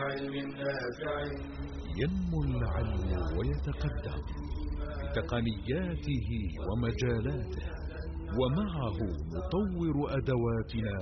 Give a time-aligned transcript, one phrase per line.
[0.00, 1.14] بعلم نافع
[2.00, 4.22] ينمو العلم ويتقدم
[5.02, 6.28] بتقنياته
[6.68, 7.66] ومجالاته
[8.38, 8.98] ومعه
[9.34, 10.98] نطور أدواتنا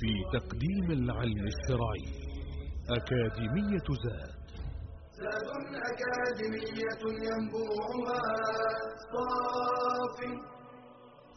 [0.00, 2.04] في تقديم العلم الشرعي.
[2.90, 4.38] أكاديمية زاد.
[5.20, 5.48] زاد
[5.90, 8.22] أكاديمية ينبوعها
[9.12, 10.18] صاف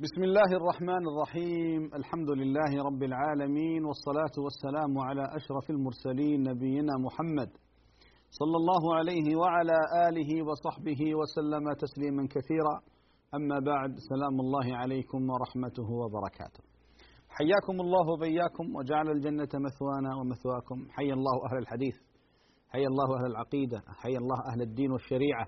[0.00, 1.94] بسم الله الرحمن الرحيم.
[1.94, 7.50] الحمد لله رب العالمين والصلاة والسلام على أشرف المرسلين نبينا محمد
[8.30, 12.80] صلى الله عليه وعلى آله وصحبه وسلم تسليما كثيرا.
[13.34, 16.62] أما بعد سلام الله عليكم ورحمته وبركاته.
[17.28, 20.90] حياكم الله وبياكم وجعل الجنة مثوانا ومثواكم.
[20.90, 21.96] حيا الله أهل الحديث
[22.68, 25.46] حيا الله أهل العقيدة حيا الله أهل الدين والشريعة.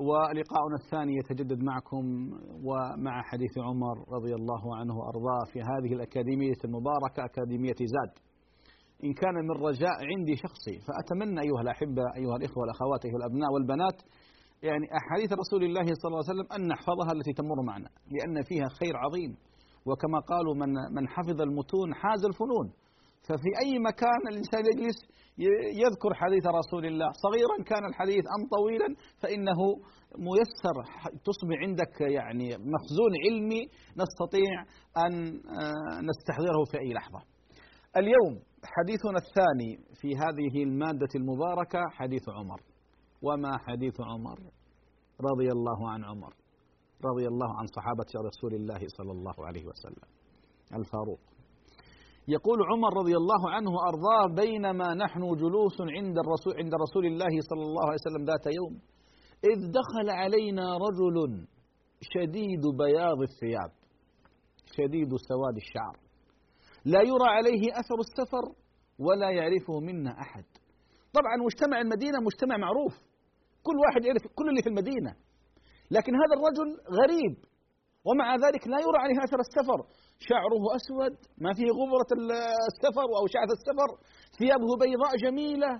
[0.00, 2.04] ولقاؤنا الثاني يتجدد معكم
[2.64, 8.12] ومع حديث عمر رضي الله عنه وأرضاه في هذه الأكاديمية المباركة أكاديمية زاد.
[9.04, 13.98] إن كان من رجاء عندي شخصي فأتمنى أيها الأحبة أيها الإخوة والأخوات أيها الأبناء والبنات
[14.62, 18.68] يعني أحاديث رسول الله صلى الله عليه وسلم أن نحفظها التي تمر معنا لأن فيها
[18.68, 19.36] خير عظيم.
[19.86, 22.66] وكما قالوا من من حفظ المتون حاز الفنون.
[23.26, 24.98] ففي أي مكان الإنسان يجلس
[25.84, 27.10] يذكر حديث رسول الله.
[27.12, 28.88] صغيرا كان الحديث أم طويلا
[29.22, 29.60] فإنه
[30.28, 30.76] ميسر
[31.24, 33.62] تصبح عندك يعني مخزون علمي
[34.02, 34.50] نستطيع
[35.04, 35.12] أن
[36.08, 37.20] نستحضره في أي لحظة.
[37.96, 42.60] اليوم حديثنا الثاني في هذه المادة المباركة حديث عمر.
[43.22, 44.38] وما حديث عمر؟
[45.30, 46.34] رضي الله عن عمر.
[47.04, 50.08] رضي الله عن صحابة رسول الله صلى الله عليه وسلم.
[50.74, 51.20] الفاروق.
[52.28, 57.62] يقول عمر رضي الله عنه وارضاه بينما نحن جلوس عند الرسول عند رسول الله صلى
[57.62, 58.74] الله عليه وسلم ذات يوم.
[59.44, 61.46] إذ دخل علينا رجل
[62.00, 63.72] شديد بياض الثياب
[64.76, 65.96] شديد سواد الشعر.
[66.84, 68.44] لا يرى عليه أثر السفر
[68.98, 70.44] ولا يعرفه منا أحد.
[71.12, 72.94] طبعا مجتمع المدينة مجتمع معروف.
[73.62, 75.12] كل واحد يعرف كل اللي في المدينة.
[75.90, 76.68] لكن هذا الرجل
[77.00, 77.34] غريب
[78.06, 79.80] ومع ذلك لا يرى عليه أثر السفر.
[80.18, 81.14] شعره أسود
[81.44, 82.10] ما فيه غبرة
[82.70, 83.90] السفر أو شعث السفر
[84.38, 85.72] ثيابه بيضاء جميلة.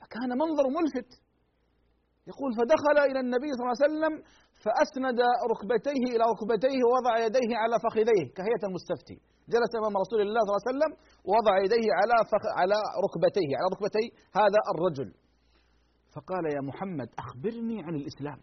[0.00, 1.10] فكان منظر ملفت.
[2.30, 4.14] يقول فدخل إلى النبي صلى الله عليه وسلم
[4.64, 5.18] فأسند
[5.52, 9.16] ركبتيه إلى ركبتيه ووضع يديه على فخذيه كهيئة المستفتي.
[9.52, 10.92] جلس أمام رسول الله صلى الله عليه وسلم
[11.28, 14.04] ووضع يديه على فخ على ركبتيه على ركبتي
[14.40, 15.08] هذا الرجل.
[16.14, 18.40] فقال يا محمد أخبرني عن الإسلام.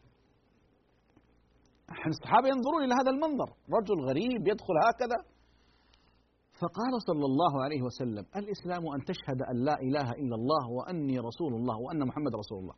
[1.92, 3.50] إحنا الصحابة ينظرون إلى هذا المنظر.
[3.78, 5.20] رجل غريب يدخل هكذا.
[6.62, 11.54] فقال صلى الله عليه وسلم الإسلام أن تشهد أن لا إله إلا الله وأني رسول
[11.54, 12.76] الله وأن محمد رسول الله.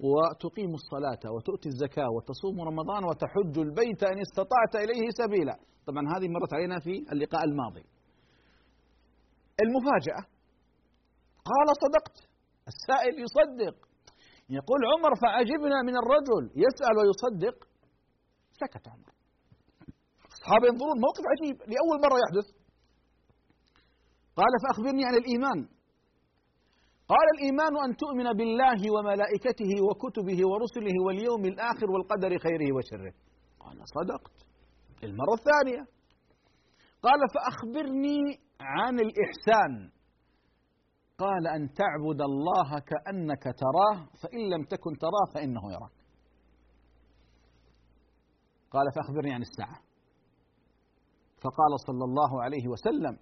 [0.00, 5.56] وتقيم الصلاة وتؤتي الزكاة وتصوم رمضان وتحج البيت إن استطعت إليه سبيلا.
[5.86, 7.84] طبعا هذه مرت علينا في اللقاء الماضي.
[9.64, 10.22] المفاجأة
[11.50, 12.16] قال صدقت.
[12.72, 13.76] السائل يصدق.
[14.50, 16.44] يقول عمر فعجبنا من الرجل.
[16.64, 17.56] يسأل ويصدق.
[18.60, 19.10] سكت عمر.
[20.34, 21.56] الصحابة ينظرون موقف عجيب.
[21.72, 22.46] لأول مرة يحدث.
[24.38, 25.58] قال فأخبرني عن الإيمان.
[27.12, 33.14] قال الإيمان أن تؤمن بالله وملائكته وكتبه ورسله واليوم الآخر والقدر خيره وشره.
[33.60, 34.36] قال صدقت.
[35.04, 35.82] المرة الثانية.
[37.02, 38.20] قال فأخبرني
[38.60, 39.72] عن الإحسان.
[41.18, 45.93] قال أن تعبد الله كأنك تراه فإن لم تكن تراه فإنه يراك.
[48.74, 49.78] قال فأخبرني عن الساعة.
[51.42, 53.18] فقال صلى الله عليه وسلم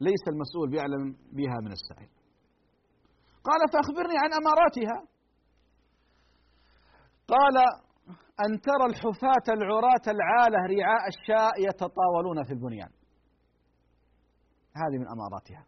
[0.00, 2.10] ليس المسؤول بيعلم بها من السائل.
[3.48, 4.98] قال فأخبرني عن أماراتها.
[7.28, 7.56] قال
[8.44, 12.90] أن ترى الحفاة العراة العالة رعاء الشاء يتطاولون في البنيان.
[14.80, 15.66] هذه من أماراتها.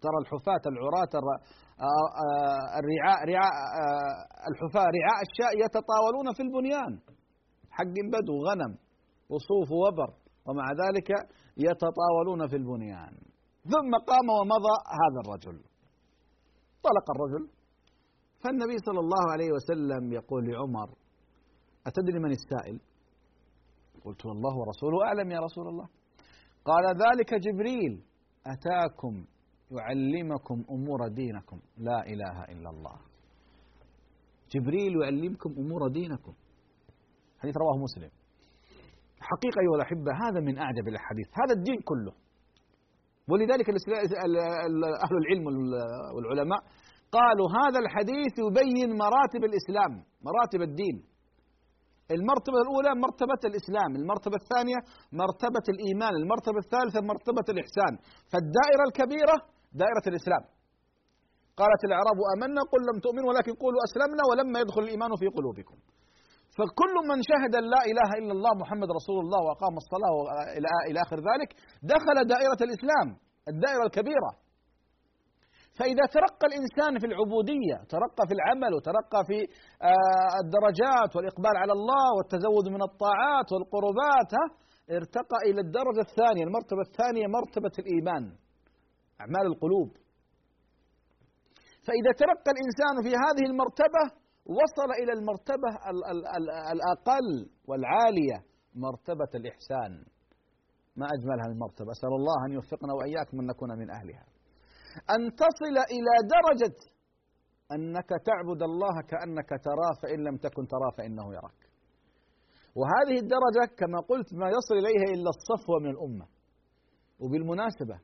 [0.00, 1.12] ترى الحفاة العراة
[2.80, 3.50] الرعاء رعاء
[4.50, 7.15] الحفاة رعاء الشاء يتطاولون في البنيان.
[7.76, 8.72] حق بدو غنم
[9.30, 10.10] وصوف وبر
[10.46, 11.08] ومع ذلك
[11.66, 13.14] يتطاولون في البنيان.
[13.72, 15.56] ثم قام ومضى هذا الرجل.
[16.86, 17.44] طلق الرجل.
[18.42, 20.88] فالنبي صلى الله عليه وسلم يقول لعمر
[21.86, 22.80] أتدري من السائل؟
[24.04, 25.88] قلت والله ورسوله أعلم يا رسول الله.
[26.64, 28.02] قال ذلك جبريل.
[28.46, 29.24] أتاكم
[29.70, 31.60] يعلمكم أمور دينكم.
[31.78, 32.96] لا إله إلا الله.
[34.50, 36.34] جبريل يعلمكم أمور دينكم.
[37.40, 38.10] حديث رواه مسلم.
[39.30, 42.12] حقيقة أيها الأحبة هذا من أعجب الأحاديث هذا الدين كله.
[43.30, 43.66] ولذلك
[45.04, 45.44] أهل العلم
[46.14, 46.60] والعلماء
[47.16, 49.92] قالوا هذا الحديث يبين مراتب الإسلام
[50.28, 50.96] مراتب الدين.
[52.16, 54.80] المرتبة الأولى مرتبة الإسلام المرتبة الثانية
[55.22, 57.92] مرتبة الإيمان المرتبة الثالثة مرتبة الإحسان.
[58.30, 59.36] فالدائرة الكبيرة
[59.82, 60.42] دائرة الإسلام.
[61.60, 65.76] قالت الأعراب آمنا قل لم تؤمنوا ولكن قولوا أسلمنا ولما يدخل الإيمان في قلوبكم.
[66.58, 70.12] فكل من شهد لا إله إلا الله محمد رسول الله وأقام الصلاة
[70.88, 71.50] إلى آخر ذلك
[71.94, 73.08] دخل دائرة الإسلام
[73.52, 74.30] الدائرة الكبيرة.
[75.78, 79.38] فإذا ترقى الإنسان في العبودية ترقى في العمل وترقى في
[79.90, 84.32] آه، الدرجات والإقبال على الله والتزود من الطاعات والقربات
[84.98, 88.24] ارتقى إلى الدرجة الثانية المرتبة الثانية مرتبة الإيمان
[89.20, 89.88] أعمال القلوب.
[91.86, 94.02] فإذا ترقى الإنسان في هذه المرتبة
[94.46, 95.70] وصل إلى المرتبة
[96.72, 98.44] الأقل والعالية
[98.74, 100.04] مرتبة الإحسان.
[100.96, 101.90] ما أجمل هذه المرتبة.
[101.92, 104.26] أسأل الله أن يوفقنا وإياكم أن نكون من أهلها.
[105.10, 106.76] أن تصل إلى درجة
[107.72, 111.60] أنك تعبد الله كأنك تراه فإن لم تكن تراه فإنه يراك.
[112.74, 116.26] وهذه الدرجة كما قلت ما يصل إليها إلا الصفوة من الأمة.
[117.20, 118.00] وبالمناسبة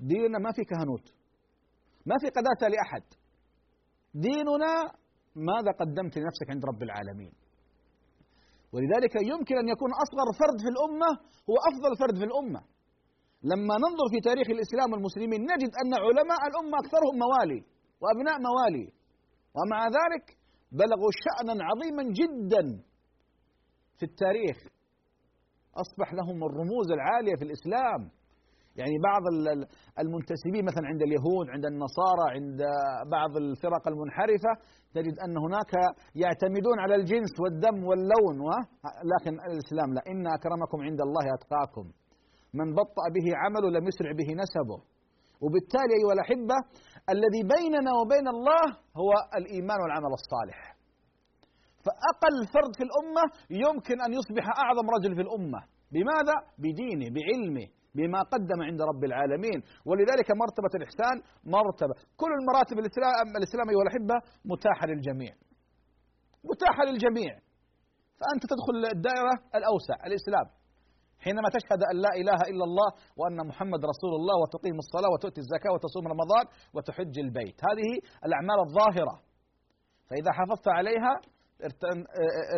[0.00, 1.14] ديننا ما في كهنوت.
[2.06, 3.02] ما في قداسة لأحد.
[4.14, 5.03] ديننا
[5.36, 7.32] ماذا قدمت لنفسك عند رب العالمين؟
[8.72, 11.10] ولذلك يمكن أن يكون أصغر فرد في الأمة
[11.50, 12.62] هو أفضل فرد في الأمة.
[13.42, 17.60] لما ننظر في تاريخ الإسلام والمسلمين نجد أن علماء الأمة أكثرهم موالي
[18.00, 18.86] وأبناء موالي.
[19.56, 20.24] ومع ذلك
[20.72, 22.82] بلغوا شأنا عظيما جدا
[23.98, 24.56] في التاريخ.
[25.74, 28.10] أصبح لهم الرموز العالية في الإسلام.
[28.76, 29.22] يعني بعض
[30.02, 32.60] المنتسبين مثلا عند اليهود عند النصارى عند
[33.16, 34.52] بعض الفرق المنحرفة
[34.94, 35.72] تجد أن هناك
[36.22, 38.40] يعتمدون على الجنس والدم واللون
[39.12, 40.02] لكن الإسلام لا.
[40.12, 41.86] إن أكرمكم عند الله أتقاكم.
[42.58, 44.78] من بطأ به عمله لم يسرع به نسبه.
[45.42, 46.58] وبالتالي أيها الأحبة
[47.14, 48.64] الذي بيننا وبين الله
[49.02, 50.58] هو الإيمان والعمل الصالح.
[51.84, 53.24] فأقل فرد في الأمة
[53.64, 55.60] يمكن أن يصبح أعظم رجل في الأمة.
[55.92, 57.66] بماذا؟ بدينه بعلمه.
[57.94, 59.58] بما قدم عند رب العالمين.
[59.88, 61.94] ولذلك مرتبة الإحسان مرتبة.
[62.20, 65.34] كل المراتب الإسلام, الإسلام أيها الأحبة متاحة للجميع.
[66.50, 67.32] متاحة للجميع.
[68.20, 70.46] فأنت تدخل الدائرة الأوسع الإسلام.
[71.24, 72.88] حينما تشهد أن لا إله إلا الله
[73.18, 76.44] وأن محمد رسول الله وتقيم الصلاة وتؤتي الزكاة وتصوم رمضان
[76.74, 77.58] وتحج البيت.
[77.68, 77.90] هذه
[78.26, 79.14] الأعمال الظاهرة.
[80.08, 81.14] فإذا حافظت عليها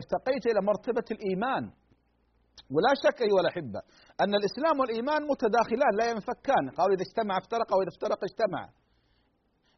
[0.01, 1.65] ارتقيت إلى مرتبة الإيمان.
[2.75, 3.81] ولا شك أيها الأحبة
[4.21, 6.65] أن الإسلام والإيمان متداخلان لا ينفكان.
[6.79, 8.63] قالوا إذا اجتمع افترق وإذا افترق اجتمع.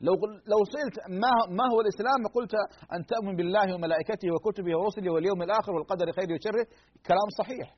[0.01, 0.15] لو
[0.53, 2.53] لو سئلت ما ما هو الإسلام قلت
[2.95, 6.67] أن تؤمن بالله وملائكته وكتبه ورسله واليوم الآخر والقدر خيره وشره
[7.09, 7.69] كلام صحيح.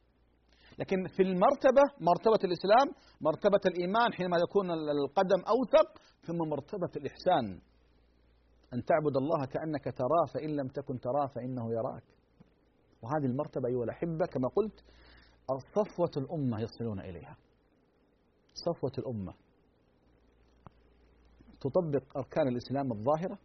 [0.78, 2.86] لكن في المرتبة مرتبة الإسلام
[3.20, 5.88] مرتبة الإيمان حينما يكون القدم أوثق
[6.26, 7.46] ثم مرتبة الإحسان.
[8.74, 12.06] أن تعبد الله كأنك تراه فإن لم تكن تراه فإنه يراك.
[13.02, 14.78] وهذه المرتبة أيها الأحبة كما قلت
[15.48, 17.36] صفوة الأمة يصلون إليها.
[18.54, 19.34] صفوة الأمة.
[21.60, 23.38] تطبق أركان الإسلام الظاهرة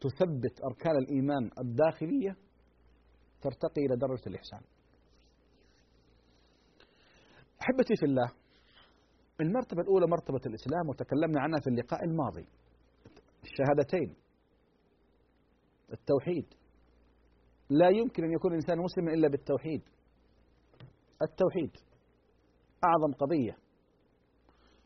[0.00, 2.36] تثبت أركان الإيمان الداخلية
[3.40, 4.60] ترتقي إلى درجة الإحسان.
[7.62, 8.32] أحبتي في الله
[9.40, 12.46] المرتبة الأولى مرتبة الإسلام وتكلمنا عنها في اللقاء الماضي.
[13.42, 14.14] الشهادتين.
[15.92, 16.46] التوحيد.
[17.70, 19.82] لا يمكن أن يكون الإنسان مسلما إلا بالتوحيد.
[21.22, 21.72] التوحيد.
[22.84, 23.56] أعظم قضية.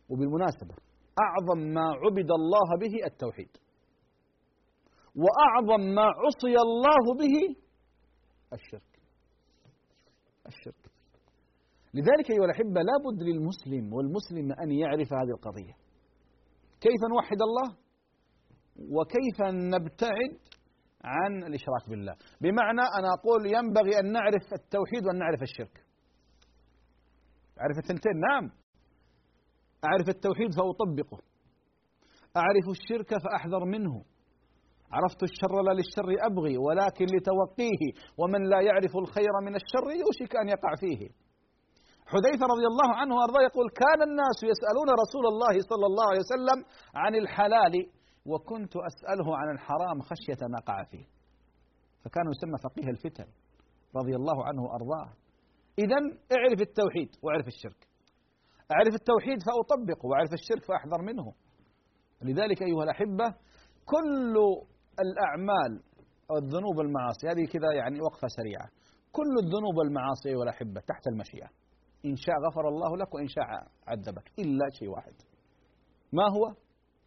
[0.09, 0.75] وبالمناسبة
[1.21, 3.57] أعظم ما عبد الله به التوحيد.
[5.17, 7.57] وأعظم ما عصي الله به
[8.53, 8.93] الشرك.
[10.47, 10.93] الشرك.
[11.95, 15.73] لذلك أيها الأحبة لابد للمسلم والمسلم أن يعرف هذه القضية.
[16.81, 17.77] كيف نوحد الله؟
[18.77, 19.43] وكيف
[19.75, 20.39] نبتعد
[21.05, 25.82] عن الإشراك بالله؟ بمعنى أنا أقول ينبغي أن نعرف التوحيد وأن نعرف الشرك.
[27.63, 28.45] أعرف الثنتين نعم.
[29.89, 31.19] أعرف التوحيد فأطبقه.
[32.37, 33.95] أعرف الشرك فأحذر منه.
[34.93, 37.83] عرفت الشر لا للشر أبغي ولكن لتوقيه.
[38.21, 41.01] ومن لا يعرف الخير من الشر يوشك أن يقع فيه.
[42.13, 46.59] حذيفة رضي الله عنه وأرضاه يقول كان الناس يسألون رسول الله صلى الله عليه وسلم
[46.95, 47.75] عن الحلال
[48.27, 51.07] وكنت أسأله عن الحرام خشية ما قع فيه.
[52.03, 53.29] فكان يسمى فقيه الفتن
[53.97, 55.22] رضي الله عنه وأرضاه.
[55.79, 55.97] إذا
[56.33, 57.89] اعرف التوحيد واعرف الشرك.
[58.73, 61.35] أعرف التوحيد فأطبقه وأعرف الشرك فأحذر منه.
[62.23, 63.35] لذلك أيها الأحبة
[63.85, 64.35] كل
[65.05, 65.83] الأعمال
[66.31, 68.69] أو الذنوب والمعاصي هذه كذا يعني وقفة سريعة.
[69.13, 71.49] كل الذنوب والمعاصي والأحبة تحت المشيئة.
[72.05, 73.45] إن شاء غفر الله لك وإن شاء
[73.87, 74.33] عذبك.
[74.39, 75.15] إلا شيء واحد.
[76.13, 76.55] ما هو؟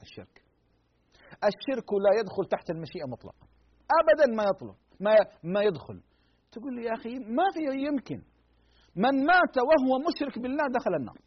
[0.02, 0.44] الشرك.
[1.44, 3.48] الشرك لا يدخل تحت المشيئة مطلقا.
[4.00, 6.02] أبدا ما يطلب ما ما يدخل.
[6.52, 8.35] تقول لي يا أخي ما في يمكن.
[8.96, 11.20] من مات وهو مشرك بالله دخل النار.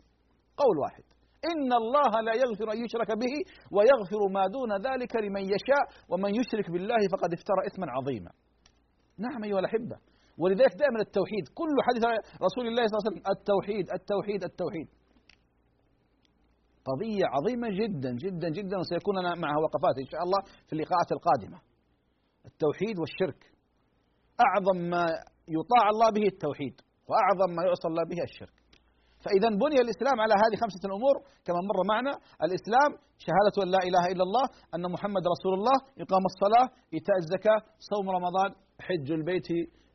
[0.57, 1.05] قول واحد.
[1.53, 3.35] إن الله لا يغفر أن يشرك به
[3.77, 8.31] ويغفر ما دون ذلك لمن يشاء ومن يشرك بالله فقد افترى إثما عظيما.
[9.19, 9.97] نعم أيها الأحبة.
[10.39, 12.05] ولذلك دائما التوحيد كل حديث
[12.47, 14.89] رسول الله صلى الله عليه وسلم التوحيد التوحيد التوحيد.
[16.89, 21.59] قضية عظيمة جدا جدا جدا وسيكون لنا معها وقفات إن شاء الله في اللقاءات القادمة.
[22.51, 23.41] التوحيد والشرك.
[24.47, 25.05] أعظم ما
[25.57, 26.81] يطاع الله به التوحيد.
[27.09, 28.57] وأعظم ما يعصى الله به الشرك.
[29.25, 32.13] فإذا بني الإسلام على هذه خمسة الأمور كما مر معنا
[32.47, 32.91] الإسلام
[33.27, 37.61] شهادة أن لا إله إلا الله أن محمد رسول الله إقام الصلاة إيتاء الزكاة
[37.91, 38.51] صوم رمضان
[38.87, 39.49] حج البيت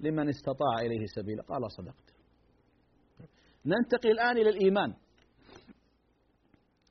[0.06, 2.08] لمن استطاع إليه سبيلا قال صدقت.
[3.72, 4.92] ننتقل الآن إلى الإيمان.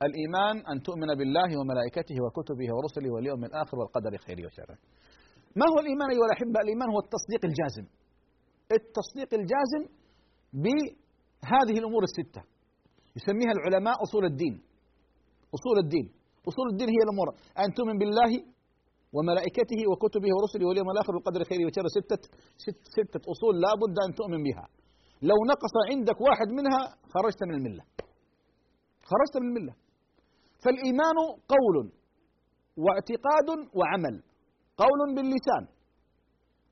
[0.06, 4.76] الإيمان أن تؤمن بالله وملائكته وكتبه ورسله واليوم الآخر والقدر خيره وشره.
[5.56, 7.86] ما هو الإيمان أيها الأحبة؟ الإيمان هو التصديق الجازم.
[8.78, 9.82] التصديق الجازم
[10.52, 12.42] بهذه الأمور الستة.
[13.16, 14.54] يسميها العلماء أصول الدين.
[15.56, 16.06] أصول الدين.
[16.49, 17.28] أصول الدين هي الأمور.
[17.62, 18.32] أن تؤمن بالله
[19.16, 22.23] وملائكته وكتبه ورسله واليوم الآخر والقدر خيره وشره ستة
[22.64, 24.66] ست ستة أصول لا بد أن تؤمن بها.
[25.30, 26.80] لو نقص عندك واحد منها
[27.14, 27.85] خرجت من الملة.
[29.11, 29.75] خرجت من الملة.
[30.62, 31.16] فالإيمان
[31.54, 31.76] قول
[32.85, 34.23] واعتقاد وعمل.
[34.82, 35.64] قول باللسان.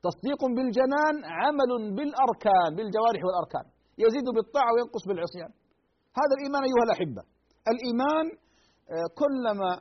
[0.07, 3.65] تصديق بالجنان عمل بالأركان بالجوارح والأركان.
[4.03, 5.51] يزيد بالطاعة وينقص بالعصيان.
[6.19, 7.23] هذا الإيمان أيها الأحبة.
[7.73, 8.25] الإيمان
[8.95, 9.71] آه، كلما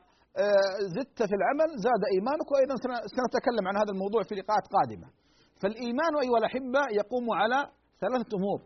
[0.45, 2.77] آه، زدت في العمل زاد إيمانك وأيضا
[3.19, 5.09] سنتكلم عن هذا الموضوع في لقاءات قادمة.
[5.61, 7.59] فالإيمان أيها الأحبة يقوم على
[8.03, 8.61] ثلاثة أمور.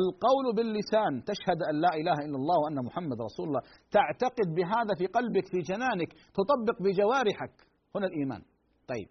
[0.00, 3.62] القول باللسان تشهد أن لا إله إلا الله وأن محمد رسول الله.
[3.96, 7.54] تعتقد بهذا في قلبك في جنانك تطبق بجوارحك.
[7.96, 8.42] هنا الإيمان.
[8.88, 9.08] طيب.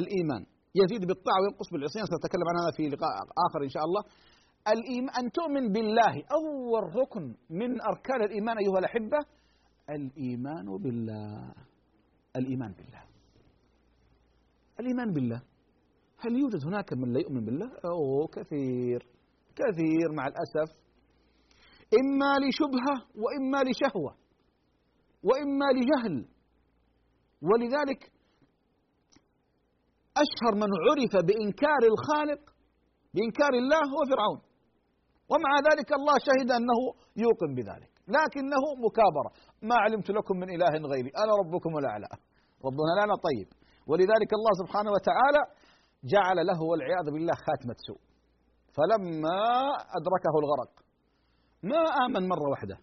[0.00, 0.55] الإيمان.
[0.82, 2.04] يزيد بالطاعة وينقص بالعصيان.
[2.06, 3.12] سنتكلم عن هذا في لقاء
[3.46, 4.02] آخر إن شاء الله.
[4.74, 6.14] الإيمان أن تؤمن بالله.
[6.38, 9.18] أول ركن من أركان الإيمان أيها الأحبة
[9.90, 11.54] الإيمان بالله.
[12.36, 13.02] الإيمان بالله.
[14.80, 15.42] الإيمان بالله.
[16.18, 19.00] هل يوجد هناك من لا يؤمن بالله؟ أوه كثير.
[19.56, 20.76] كثير مع الأسف.
[22.00, 24.16] إما لشبهة وإما لشهوة
[25.22, 26.28] وإما لجهل.
[27.42, 28.12] ولذلك
[30.24, 32.42] أشهر من عرف بإنكار الخالق
[33.14, 34.40] بإنكار الله هو فرعون
[35.32, 36.80] ومع ذلك الله شهد أنه
[37.24, 37.92] يوقن بذلك.
[38.16, 39.30] لكنه مكابرة.
[39.68, 41.10] ما علمت لكم من إله غيري.
[41.22, 42.08] أنا ربكم الأعلى.
[42.68, 43.48] ربنا لنا طيب.
[43.90, 45.42] ولذلك الله سبحانه وتعالى
[46.12, 48.02] جعل له والعياذ بالله خاتمة سوء.
[48.76, 49.40] فلما
[49.98, 50.72] أدركه الغرق
[51.70, 52.76] ما آمن مرة واحدة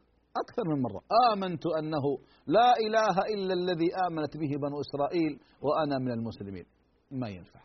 [0.44, 1.02] أكثر من مرة.
[1.32, 2.06] آمنت أنه
[2.48, 5.34] لا إله إلا الذي آمنت به بنو إسرائيل
[5.66, 6.66] وأنا من المسلمين.
[7.14, 7.62] ما ينفع.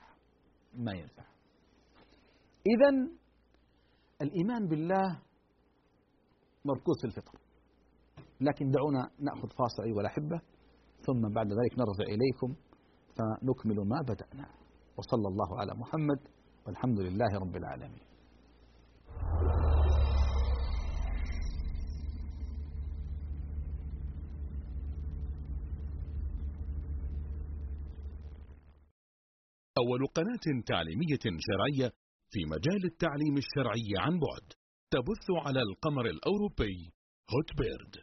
[0.74, 1.24] ما ينفع.
[2.66, 2.90] إذا
[4.22, 5.22] الإيمان بالله
[6.64, 7.38] مركوز في الفطر.
[8.40, 10.40] لكن دعونا نأخذ فاصل أيها الأحبة
[11.06, 12.54] ثم بعد ذلك نرجع إليكم
[13.16, 14.48] فنكمل ما بدأنا.
[14.96, 16.20] وصلى الله على محمد
[16.66, 18.07] والحمد لله رب العالمين.
[29.80, 31.92] أول قناة تعليمية شرعية
[32.32, 34.47] في مجال التعليم الشرعي عن بعد
[34.94, 36.92] تبث على القمر الأوروبي.
[37.32, 37.94] هوت بيرد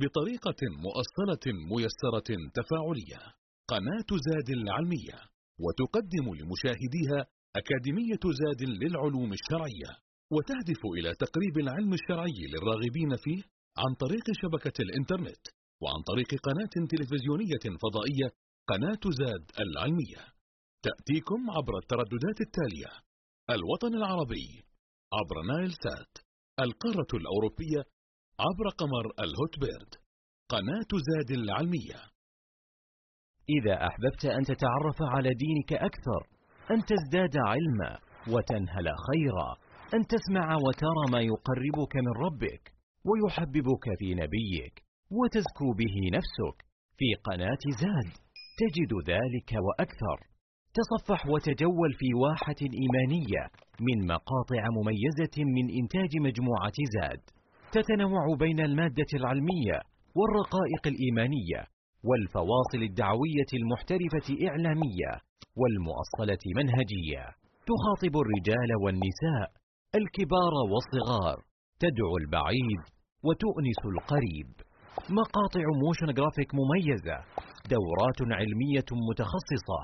[0.00, 3.22] بطريقة مؤصلة ميسرة تفاعلية.
[3.68, 5.18] قناة زاد العلمية.
[5.64, 7.20] وتقدم لمشاهديها
[7.56, 9.90] أكاديمية زاد للعلوم الشرعية.
[10.34, 13.42] وتهدف إلى تقريب العلم الشرعي للراغبين فيه
[13.82, 15.44] عن طريق شبكة الإنترنت.
[15.82, 18.28] وعن طريق قناة تلفزيونية فضائية
[18.70, 20.31] قناة زاد العلمية.
[20.88, 22.92] تأتيكم عبر الترددات التالية.
[23.50, 24.48] الوطن العربي
[25.18, 26.12] عبر نايل سات.
[26.60, 27.82] القارة الأوروبية
[28.46, 29.94] عبر قمر الهوت بيرد
[30.48, 32.00] قناة زاد العلمية.
[33.56, 36.22] إذا أحببت أن تتعرف على دينك أكثر
[36.70, 37.98] أن تزداد علما
[38.34, 39.48] وتنهل خيرا
[39.94, 42.72] أن تسمع وترى ما يقربك من ربك
[43.08, 46.56] ويحببك في نبيك وتزكو به نفسك.
[46.98, 48.12] في قناة زاد
[48.60, 50.31] تجد ذلك وأكثر.
[50.78, 53.42] تصفح وتجول في واحة إيمانية
[53.86, 57.20] من مقاطع مميزة من إنتاج مجموعة زاد.
[57.72, 59.78] تتنوع بين المادة العلمية
[60.18, 61.60] والرقائق الإيمانية
[62.08, 65.10] والفواصل الدعوية المحترفة إعلامية
[65.60, 67.24] والمؤصلة منهجية.
[67.70, 69.48] تخاطب الرجال والنساء
[70.00, 71.38] الكبار والصغار
[71.82, 72.82] تدعو البعيد
[73.26, 74.50] وتؤنس القريب.
[75.20, 77.16] مقاطع motion graphic مميزة
[77.74, 79.80] دورات علمية متخصصة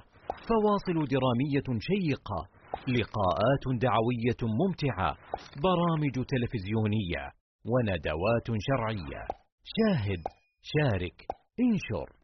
[0.49, 2.40] فواصل درامية شيقة
[2.88, 5.16] لقاءات دعوية ممتعة
[5.62, 7.32] برامج تلفزيونية
[7.64, 9.26] وندوات شرعية.
[9.64, 10.23] شاهد
[10.62, 11.26] شارك
[11.61, 12.17] انشر.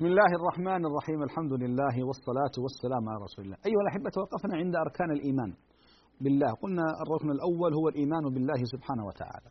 [0.00, 1.22] بسم الله الرحمن الرحيم.
[1.22, 3.58] الحمد لله والصلاة والسلام على رسول الله.
[3.66, 5.50] أيها الأحبة توقفنا عند أركان الإيمان
[6.20, 6.50] بالله.
[6.62, 9.50] قلنا الركن الأول هو الإيمان بالله سبحانه وتعالى.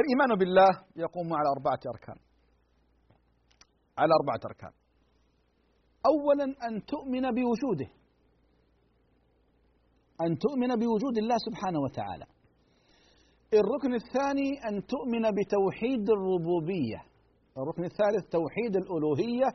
[0.00, 2.18] الإيمان بالله يقوم على أربعة أركان.
[3.98, 4.72] على أربعة أركان.
[6.12, 7.88] أولا أن تؤمن بوجوده.
[10.24, 12.26] أن تؤمن بوجود الله سبحانه وتعالى.
[13.60, 17.15] الركن الثاني أن تؤمن بتوحيد الربوبية.
[17.58, 19.48] الركن الثالث توحيد الألوهية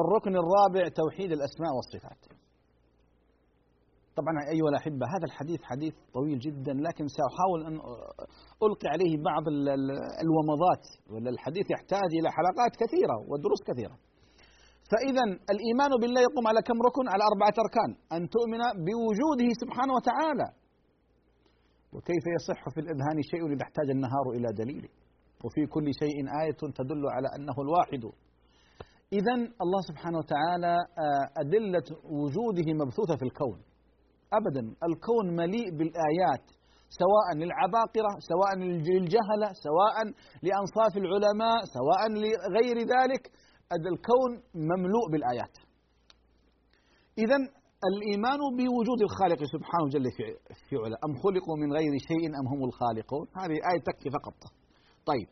[0.00, 2.20] الركن الرابع توحيد الأسماء والصفات.
[4.18, 7.74] طبعا أيها الأحبة هذا الحديث حديث طويل جدا لكن سأحاول أن
[8.66, 9.44] ألقي عليه بعض
[10.24, 10.84] الومضات.
[11.12, 13.96] ولا الحديث يحتاج إلى حلقات كثيرة ودروس كثيرة.
[14.90, 15.24] فإذا
[15.54, 17.90] الإيمان بالله يقوم على كم ركن؟ على أربعة أركان.
[18.16, 20.48] أن تؤمن بوجوده سبحانه وتعالى.
[21.94, 24.88] وكيف يصح في الإذهان شيء إذا احتاج النهار إلى دليل؟
[25.44, 28.04] وفي كل شيء آية تدل على أنه الواحد.
[29.12, 30.76] إذا الله سبحانه وتعالى
[31.42, 33.58] أدلة وجوده مبثوثة في الكون.
[34.38, 36.44] أبدا الكون مليء بالآيات
[37.02, 38.52] سواء للعباقرة سواء
[38.88, 39.96] للجهلة سواء
[40.46, 43.22] لأنصاف العلماء سواء لغير ذلك.
[43.92, 45.54] الكون مملوء بالآيات.
[47.18, 47.38] إذا
[47.90, 50.06] الإيمان بوجود الخالق سبحانه جل
[50.68, 54.38] في علا أم خلقوا من غير شيء أم هم الخالقون؟ هذه آية تكفي فقط.
[55.06, 55.28] طيب.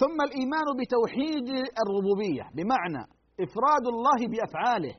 [0.00, 1.48] ثم الإيمان بتوحيد
[1.82, 3.02] الربوبية بمعنى
[3.44, 4.94] إفراد الله بأفعاله.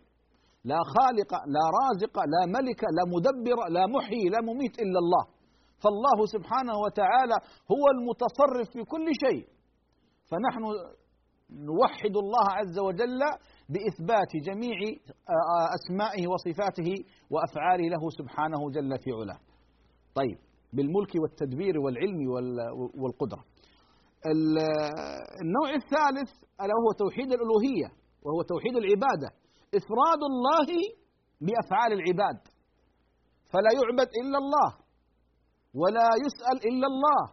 [0.63, 5.23] لا خالق لا رازق لا ملك لا مدبر لا محيي لا مميت إلا الله.
[5.83, 7.37] فالله سبحانه وتعالى
[7.73, 9.47] هو المتصرف في كل شيء.
[10.29, 10.63] فنحن
[11.49, 13.21] نوحد الله عز وجل
[13.69, 14.77] بإثبات جميع
[15.77, 16.89] أسمائه وصفاته
[17.29, 19.39] وأفعاله له سبحانه جل في علاه.
[20.15, 20.37] طيب.
[20.73, 22.19] بالملك والتدبير والعلم
[23.01, 23.43] والقدرة.
[25.41, 26.31] النوع الثالث
[26.61, 27.89] ألا وهو توحيد الألوهية
[28.23, 29.29] وهو توحيد العبادة.
[29.79, 30.69] إفراد الله
[31.45, 32.39] بأفعال العباد.
[33.51, 34.69] فلا يعبد إلا الله
[35.81, 37.23] ولا يسأل إلا الله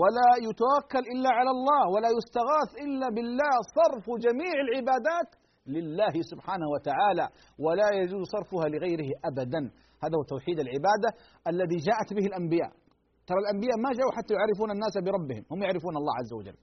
[0.00, 3.54] ولا يتوكل إلا على الله ولا يستغاث إلا بالله.
[3.78, 5.28] صرف جميع العبادات
[5.66, 9.70] لله سبحانه وتعالى ولا يجوز صرفها لغيره أبدا.
[10.02, 11.10] هذا هو توحيد العبادة
[11.46, 12.81] الذي جاءت به الأنبياء.
[13.28, 16.58] ترى الأنبياء ما جاءوا حتى يعرفون الناس بربهم هم يعرفون الله عز وجل.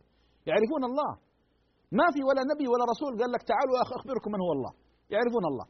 [0.50, 1.12] يعرفون الله.
[2.00, 4.74] ما في ولا نبي ولا رسول قال لك تعالوا أخبركم من هو الله.
[5.16, 5.66] يعرفون الله.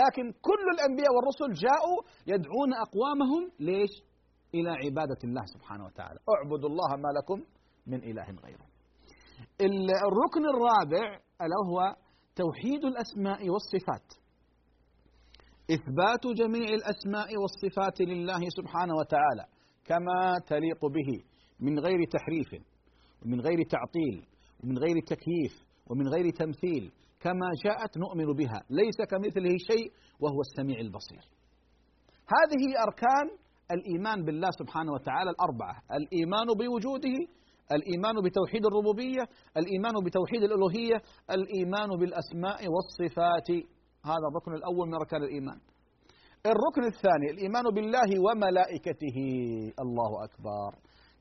[0.00, 1.98] لكن كل الأنبياء والرسل جاءوا
[2.32, 3.94] يدعون أقوامهم ليش؟
[4.54, 6.18] إلى عبادة الله سبحانه وتعالى.
[6.34, 7.38] اعبدوا الله ما لكم
[7.86, 8.66] من إله غيره.
[10.08, 11.06] الركن الرابع
[11.42, 11.96] ألا هو
[12.36, 14.08] توحيد الأسماء والصفات.
[15.70, 19.44] إثبات جميع الأسماء والصفات لله سبحانه وتعالى.
[19.84, 21.24] كما تليق به
[21.60, 22.64] من غير تحريف
[23.22, 24.26] ومن غير تعطيل
[24.64, 30.80] ومن غير تكييف ومن غير تمثيل كما جاءت نؤمن بها ليس كمثله شيء وهو السميع
[30.80, 31.24] البصير.
[32.36, 33.26] هذه أركان
[33.70, 37.18] الإيمان بالله سبحانه وتعالى الأربعة الإيمان بوجوده
[37.72, 39.22] الإيمان بتوحيد الربوبية
[39.56, 40.96] الإيمان بتوحيد الألوهية
[41.30, 43.50] الإيمان بالأسماء والصفات.
[44.04, 45.58] هذا الركن الأول من أركان الإيمان.
[46.46, 49.18] الركن الثاني الإيمان بالله وملائكته.
[49.84, 50.70] الله أكبر.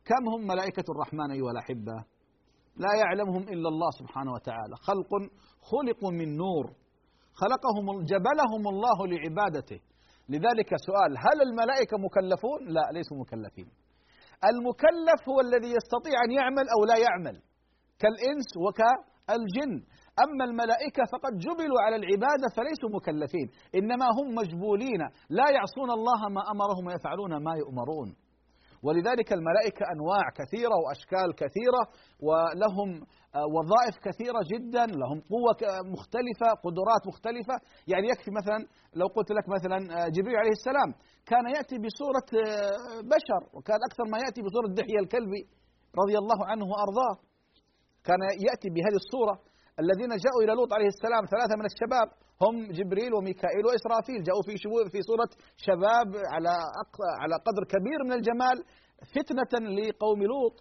[0.05, 1.97] كم هم ملائكة الرحمن أيها الأحبة؟
[2.77, 4.75] لا يعلمهم إلا الله سبحانه وتعالى.
[4.87, 5.11] خلق
[5.71, 6.65] خلقوا من نور.
[7.41, 9.79] خلقهم جبلهم الله لعبادته.
[10.29, 13.69] لذلك سؤال هل الملائكة مكلفون؟ لا ليسوا مكلفين.
[14.51, 17.35] المكلف هو الذي يستطيع أن يعمل أو لا يعمل
[18.01, 19.73] كالإنس وكالجن.
[20.23, 23.47] أما الملائكة فقد جبلوا على العبادة فليسوا مكلفين.
[23.75, 25.01] إنما هم مجبولين.
[25.29, 28.15] لا يعصون الله ما أمرهم ويفعلون ما يؤمرون.
[28.85, 31.81] ولذلك الملائكة أنواع كثيرة وأشكال كثيرة
[32.27, 32.89] ولهم
[33.55, 35.61] وظائف كثيرة جدا لهم قوة
[35.95, 37.55] مختلفة قدرات مختلفة.
[37.91, 38.59] يعني يكفي مثلا
[38.99, 39.77] لو قلت لك مثلا
[40.15, 40.89] جبريل عليه السلام
[41.31, 42.27] كان يأتي بصورة
[43.13, 45.43] بشر وكان أكثر ما يأتي بصورة دحية الكلبي
[46.01, 47.15] رضي الله عنه وأرضاه.
[48.07, 49.35] كان يأتي بهذه الصورة.
[49.79, 52.07] الذين جاءوا إلى لوط عليه السلام ثلاثة من الشباب
[52.43, 54.23] هم جبريل وميكائيل وإسرافيل.
[54.27, 54.53] جاءوا في
[54.93, 55.29] في صورة
[55.67, 56.53] شباب على
[57.21, 58.57] على قدر كبير من الجمال
[59.15, 60.55] فتنة لقوم لوط.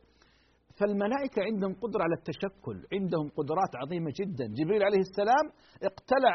[0.79, 4.47] فالملائكة عندهم قدرة على التشكل عندهم قدرات عظيمة جدا.
[4.59, 5.47] جبريل عليه السلام
[5.91, 6.35] اقتلع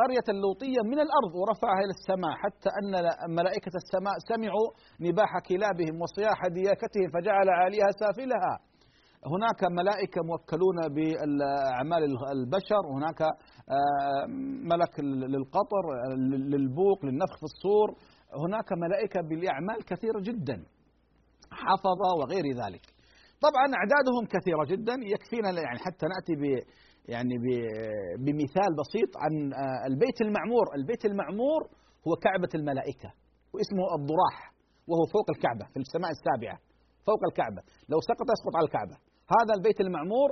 [0.00, 2.90] قرية اللوطية من الأرض ورفعها إلى السماء حتى أن
[3.38, 4.68] ملائكة السماء سمعوا
[5.00, 8.67] نباح كلابهم وصياح دياكتهم فجعل عاليها سافلها.
[9.26, 12.02] هناك ملائكة موكلون بأعمال
[12.32, 14.26] البشر هناك آه،
[14.72, 15.84] ملك للقطر
[16.52, 17.88] للبوق للنفخ في الصور.
[18.44, 20.64] هناك ملائكة بالأعمال كثيرة جدا
[21.50, 22.84] حفظة وغير ذلك.
[23.46, 26.42] طبعا أعدادهم كثيرة جدا يكفينا يعني حتى نأتي ب
[27.08, 27.34] يعني
[28.24, 30.64] بمثال بسيط عن آه، البيت المعمور.
[30.76, 31.60] البيت المعمور
[32.06, 33.10] هو كعبة الملائكة
[33.54, 34.36] واسمه الضراح
[34.88, 36.58] وهو فوق الكعبة في السماء السابعة
[37.06, 37.62] فوق الكعبة.
[37.88, 39.07] لو سقط يسقط على الكعبة.
[39.36, 40.28] هذا البيت المعمور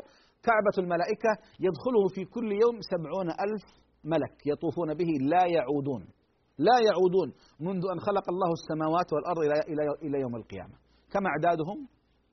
[0.46, 1.32] كعبة الملائكة
[1.66, 3.64] يدخله في كل يوم سبعون ألف
[4.04, 6.02] ملك يطوفون به لا يعودون
[6.58, 7.28] لا يعودون
[7.60, 9.40] منذ أن خلق الله السماوات والأرض
[10.06, 10.76] إلى يوم القيامة.
[11.12, 11.78] كم أعدادهم؟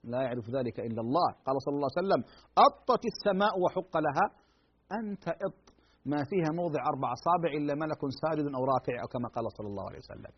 [0.04, 1.28] لا يعرف ذلك إلا الله.
[1.46, 2.20] قال صلى الله عليه وسلم
[2.66, 4.26] أطت السماء وحق لها
[4.98, 5.62] أن تأط
[6.12, 9.86] ما فيها موضع أربع أصابع إلا ملك ساجد أو راكع أو كما قال صلى الله
[9.88, 10.32] عليه وسلم.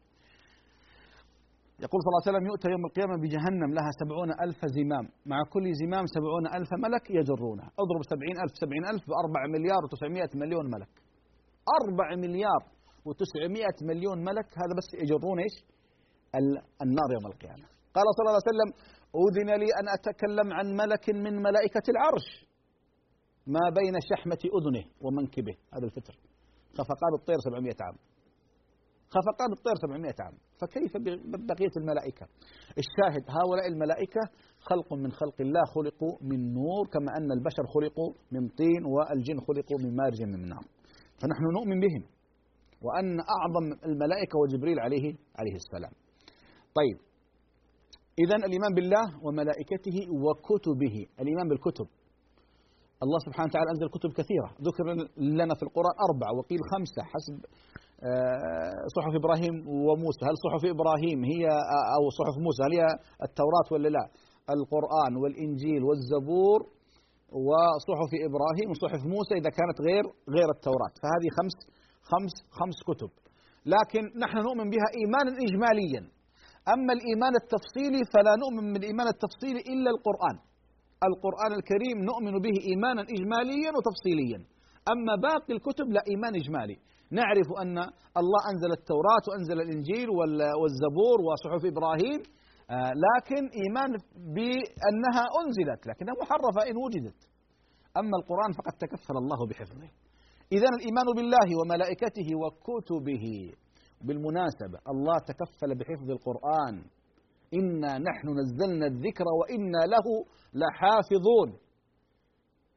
[1.85, 5.05] يقول صلى الله عليه وسلم يؤتى يوم القيامة بجهنم لها سبعون ألف زمام.
[5.31, 10.33] مع كل زمام سبعون ألف ملك يجرونه اضرب سبعين ألف سبعين ألف بأربع مليار وتسعمائة
[10.43, 10.93] مليون ملك.
[11.79, 12.63] أربع مليار
[13.07, 15.57] وتسعمائة مليون ملك هذا بس يجرون إيش؟
[16.85, 17.67] النار يوم القيامة.
[17.95, 18.71] قال صلى الله عليه وسلم
[19.23, 22.29] أذن لي أن أتكلم عن ملك من ملائكة العرش.
[23.47, 25.57] ما بين شحمة أذنه ومنكبه.
[25.75, 26.15] هذا الفتر
[26.79, 27.97] خفقان الطير 700 عام.
[29.17, 30.35] خفقان الطير 700 عام.
[30.61, 30.93] فكيف
[31.53, 32.25] بقية الملائكة؟
[32.83, 34.23] الشاهد هؤلاء الملائكة
[34.69, 39.79] خلق من خلق الله خلقوا من نور كما أن البشر خلقوا من طين والجن خلقوا
[39.85, 40.65] من مارج من نار.
[41.21, 42.03] فنحن نؤمن بهم
[42.85, 45.07] وأن أعظم الملائكة وجبريل عليه
[45.39, 45.93] عليه السلام.
[46.79, 46.97] طيب
[48.25, 50.97] إذا الإيمان بالله وملائكته وكتبه.
[51.21, 51.89] الإيمان بالكتب.
[53.05, 54.49] الله سبحانه وتعالى أنزل كتب كثيرة.
[54.69, 54.85] ذكر
[55.41, 57.37] لنا في القرآن أربعة وقيل خمسة حسب
[58.97, 60.23] صحف إبراهيم وموسى.
[60.29, 61.45] هل صحف إبراهيم هي
[61.97, 62.87] أو صحف موسى هل هي
[63.27, 64.05] التوراة ولا لا؟
[64.57, 66.61] القرآن والإنجيل والزبور
[67.49, 70.05] وصحف إبراهيم وصحف موسى إذا كانت غير
[70.37, 70.93] غير التوراة.
[71.03, 71.57] فهذه خمس
[72.11, 73.11] خمس خمس كتب.
[73.75, 76.03] لكن نحن نؤمن بها إيمانا إجماليا.
[76.75, 80.37] أما الإيمان التفصيلي فلا نؤمن بالإيمان التفصيلي إلا القرآن.
[81.09, 84.39] القرآن الكريم نؤمن به إيمانا إجماليا وتفصيليا.
[84.93, 86.77] أما باقي الكتب لا إيمان إجمالي.
[87.11, 87.79] نعرف أن
[88.21, 90.09] الله أنزل التوراة وأنزل الإنجيل
[90.61, 92.23] والزبور وصحف إبراهيم
[92.71, 93.91] آه، لكن إيمان
[94.37, 97.21] بأنها أنزلت لكنها محرفة إن وجدت.
[97.97, 99.89] أما القرآن فقد تكفل الله بحفظه.
[100.53, 103.53] إذا الإيمان بالله وملائكته وكتبه.
[104.01, 106.85] بالمناسبة الله تكفل بحفظ القرآن.
[107.55, 110.07] إنا نحن نزلنا الذكر وإنا له
[110.55, 111.59] لحافظون.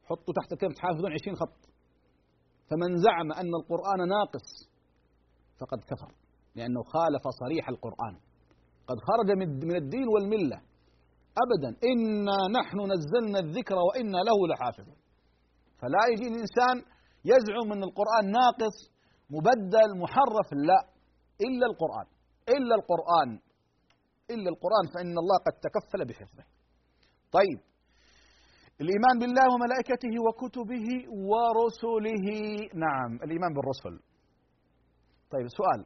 [0.04, 1.69] حطوا تحت كلمة حافظون عشرين خط.
[2.70, 4.48] فمن زعم أن القرآن ناقص
[5.58, 6.14] فقد كفر
[6.54, 8.14] لأنه خالف صريح القرآن.
[8.86, 9.30] قد خرج
[9.64, 10.62] من الدين والملة.
[11.44, 14.96] أبدا إنا نحن نزلنا الذكر وإنا له لحافظون.
[15.78, 16.76] فلا يجي الإنسان
[17.24, 18.76] يزعم أن القرآن ناقص
[19.30, 20.80] مبدل محرف لا
[21.46, 22.06] إلا القرآن.
[22.48, 23.40] إلا القرآن.
[24.30, 26.44] إلا القرآن فإن الله قد تكفل بحفظه.
[27.32, 27.60] طيب
[28.82, 30.88] الإيمان بالله وملائكته وكتبه
[31.30, 32.26] ورسله.
[32.74, 33.94] نعم الإيمان بالرسل.
[35.30, 35.80] طيب سؤال.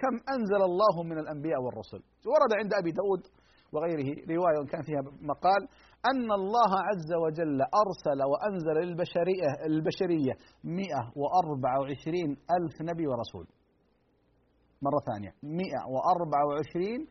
[0.00, 3.22] كم أنزل الله من الأنبياء والرسل؟ ورد عند أبي داود
[3.72, 5.62] وغيره رواية كان فيها مقال
[6.10, 10.34] أن الله عز وجل أرسل وأنزل للبشرية البشرية
[10.64, 13.46] 124 ألف نبي ورسول.
[14.82, 15.32] مرة ثانية.
[15.42, 17.06] 124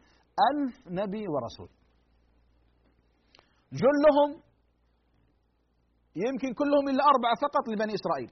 [0.49, 1.69] ألف نبي ورسول.
[3.71, 4.46] جلهم
[6.25, 8.31] يمكن كلهم إلا أربعة فقط لبني إسرائيل.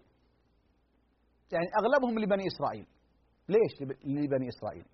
[1.54, 2.88] يعني أغلبهم لبني إسرائيل.
[3.50, 3.74] ليش
[4.06, 4.86] لبني إسرائيل؟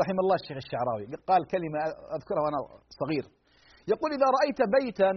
[0.00, 1.78] رحم الله الشيخ الشعراوي قال كلمة
[2.16, 2.60] أذكرها وأنا
[3.00, 3.24] صغير.
[3.92, 5.10] يقول إذا رأيت بيتا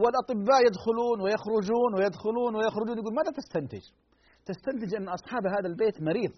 [0.00, 3.84] والأطباء يدخلون ويخرجون ويدخلون ويخرجون يقول ماذا تستنتج؟
[4.48, 6.34] تستنتج أن أصحاب هذا البيت مريض.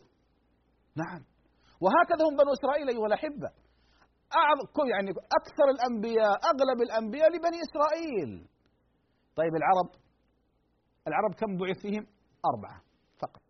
[1.02, 1.22] نعم.
[1.82, 3.48] وهكذا هم بنو إسرائيل أيها الأحبة.
[4.92, 5.10] يعني
[5.40, 8.48] أكثر الأنبياء أغلب الأنبياء لبني إسرائيل.
[9.36, 9.88] طيب العرب
[11.08, 12.06] العرب كم بعث فيهم؟
[12.52, 12.82] أربعة
[13.22, 13.42] فقط.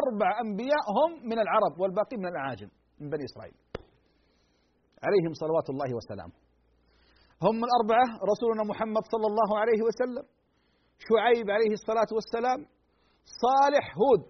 [0.00, 2.68] أربع أنبياء هم من العرب والباقي من الأعاجم
[3.00, 3.56] من بني إسرائيل.
[5.06, 6.36] عليهم صلوات الله وسلامه.
[7.46, 10.24] هم الأربعة رسولنا محمد صلى الله عليه وسلم
[11.08, 12.60] شعيب عليه الصلاة والسلام
[13.44, 14.26] صالح هود.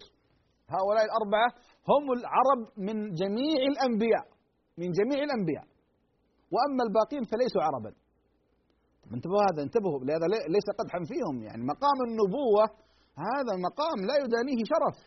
[0.74, 1.48] هؤلاء الأربعة
[1.90, 4.26] هم العرب من جميع الأنبياء
[4.78, 5.66] من جميع الأنبياء.
[6.54, 7.92] وأما الباقين فليسوا عربا.
[9.16, 12.64] انتبهوا هذا انتبهوا لهذا ليس قدحا فيهم يعني مقام النبوة
[13.32, 14.98] هذا مقام لا يدانيه شرف.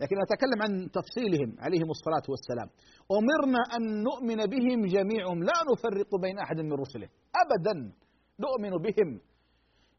[0.00, 2.68] لكن أتكلم عن تفصيلهم عليهم الصلاة والسلام.
[3.18, 7.08] أمرنا أن نؤمن بهم جميعهم لا نفرق بين أحد من رسله
[7.42, 7.74] أبدا
[8.44, 9.10] نؤمن بهم.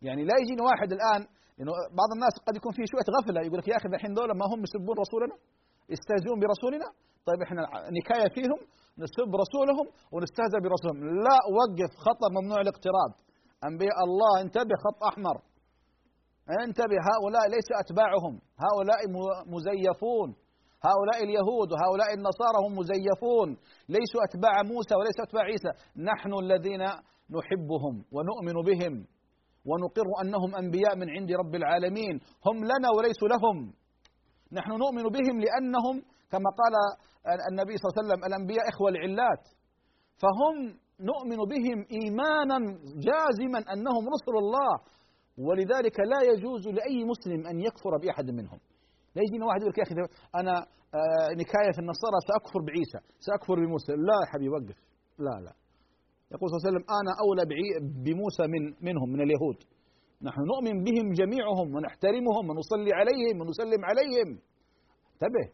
[0.07, 1.21] يعني لا يجينا واحد الآن
[1.57, 4.45] لأنه بعض الناس قد يكون فيه شوية غفلة يقول لك يا أخي الحين دول ما
[4.51, 5.35] هم يسبون رسولنا
[5.93, 6.87] يستهزئون برسولنا.
[7.27, 7.61] طيب إحنا
[7.97, 8.59] نكاية فيهم
[8.97, 10.99] نسب رسولهم ونستهزأ برسولهم.
[11.27, 13.11] لا وقف خطأ ممنوع الاقتراب.
[13.69, 15.37] أنبياء الله انتبه خط أحمر.
[16.65, 18.33] انتبه هؤلاء ليس أتباعهم.
[18.65, 18.99] هؤلاء
[19.53, 20.29] مزيفون.
[20.89, 23.49] هؤلاء اليهود وهؤلاء النصارى هم مزيفون.
[23.89, 25.71] ليسوا أتباع موسى وليسوا أتباع عيسى.
[26.09, 26.83] نحن الذين
[27.37, 28.93] نحبهم ونؤمن بهم
[29.69, 32.19] ونقر أنهم أنبياء من عند رب العالمين.
[32.47, 33.73] هم لنا وليسوا لهم.
[34.51, 35.95] نحن نؤمن بهم لأنهم
[36.33, 36.73] كما قال
[37.51, 39.43] النبي صلى الله عليه وسلم الأنبياء إخوة العلات
[40.21, 40.55] فهم
[41.11, 42.57] نؤمن بهم إيمانا
[43.07, 44.73] جازما أنهم رسل الله
[45.47, 48.59] ولذلك لا يجوز لأي مسلم أن يكفر بأحد منهم.
[49.15, 49.95] لا يجينا واحد يقول يا أخي
[50.41, 50.55] أنا
[50.99, 53.91] آه، نكاية في النصارى سأكفر بعيسى سأكفر بموسى.
[53.91, 54.77] لا يا حبيبي وقف.
[55.25, 55.53] لا لا.
[56.33, 57.43] يقول صلى الله عليه وسلم أنا أولى
[58.05, 59.59] بموسى من منهم من اليهود.
[60.27, 64.29] نحن نؤمن بهم جميعهم ونحترمهم ونصلي عليهم ونسلم عليهم.
[65.13, 65.45] انتبه.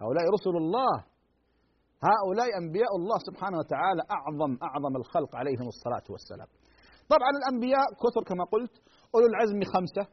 [0.00, 0.94] هؤلاء رسل الله.
[2.10, 6.48] هؤلاء أنبياء الله سبحانه وتعالى أعظم أعظم الخلق عليهم الصلاة والسلام.
[7.12, 8.74] طبعا الأنبياء كثر كما قلت
[9.14, 10.04] أولو العزم خمسة.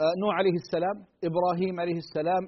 [0.00, 0.96] آه، نوح عليه السلام
[1.28, 2.42] إبراهيم عليه السلام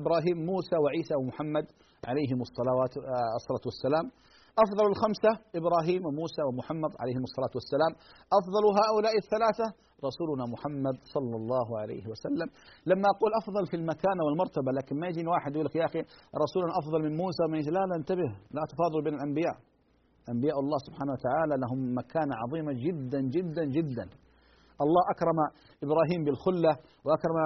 [0.00, 1.66] إبراهيم موسى وعيسى ومحمد
[2.10, 4.06] عليهم الصلوات آه، الصلاة والسلام.
[4.64, 7.92] أفضل الخمسة إبراهيم وموسى ومحمد عليهم الصلاة والسلام.
[8.38, 9.66] أفضل هؤلاء الثلاثة
[10.08, 12.48] رسولنا محمد صلى الله عليه وسلم.
[12.90, 16.00] لما أقول أفضل في المكانة والمرتبة لكن ما يجيني واحد يقول لك يا أخي
[16.44, 19.56] رسولنا أفضل من موسى ما لا لا انتبه لا تفاضل بين الأنبياء.
[20.34, 24.06] أنبياء الله سبحانه وتعالى لهم مكانة عظيمة جدا جدا جدا.
[24.84, 25.38] الله أكرم
[25.84, 26.72] إبراهيم بالخلة
[27.04, 27.36] وأكرم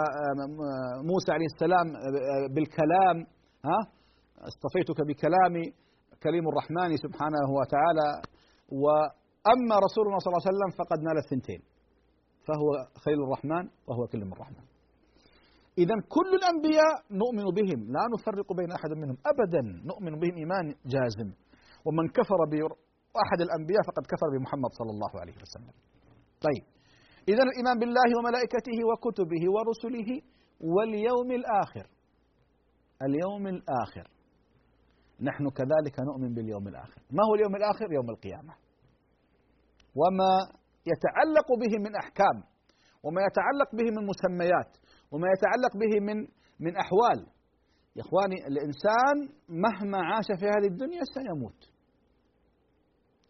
[1.10, 1.86] موسى عليه السلام
[2.54, 3.16] بالكلام
[3.68, 3.80] ها؟
[4.50, 5.66] اصطفيتك بكلامي.
[6.24, 8.08] كريم الرحمن سبحانه وتعالى
[8.82, 11.62] وأما رسولنا صلى الله عليه وسلم فقد نال الثنتين
[12.46, 12.68] فهو
[13.04, 14.64] خير الرحمن وهو كلم الرحمن.
[15.78, 21.28] إذا كل الأنبياء نؤمن بهم لا نفرق بين أحد منهم أبدا نؤمن بهم إيمان جازم.
[21.86, 25.74] ومن كفر بأحد الأنبياء فقد كفر بمحمد صلى الله عليه وسلم.
[26.46, 26.64] طيب
[27.28, 30.10] إذا الإيمان بالله وملائكته وكتبه ورسله
[30.60, 31.86] واليوم الآخر.
[33.02, 34.06] اليوم الآخر.
[35.20, 37.02] نحن كذلك نؤمن باليوم الآخر.
[37.10, 38.54] ما هو اليوم الآخر؟ يوم القيامة.
[39.96, 40.32] وما
[40.92, 42.36] يتعلق به من أحكام
[43.02, 44.76] وما يتعلق به من مسميات
[45.10, 46.26] وما يتعلق به من
[46.60, 47.26] من أحوال.
[47.96, 49.16] يا إخواني الإنسان
[49.48, 51.60] مهما عاش في هذه الدنيا سيموت.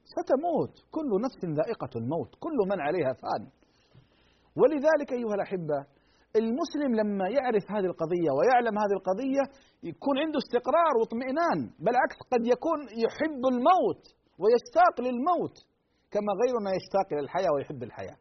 [0.04, 0.74] ستموت.
[0.90, 2.34] كل نفس ذائقة الموت.
[2.34, 3.50] كل من عليها فان.
[4.56, 5.86] ولذلك أيها الأحبة
[6.40, 9.44] المسلم لما يعرف هذه القضية ويعلم هذه القضية
[9.90, 14.02] يكون عنده استقرار واطمئنان بالعكس قد يكون يحب الموت
[14.40, 15.56] ويشتاق للموت
[16.12, 18.18] كما غيرنا يشتاق إلى الحياة ويحب الحياة.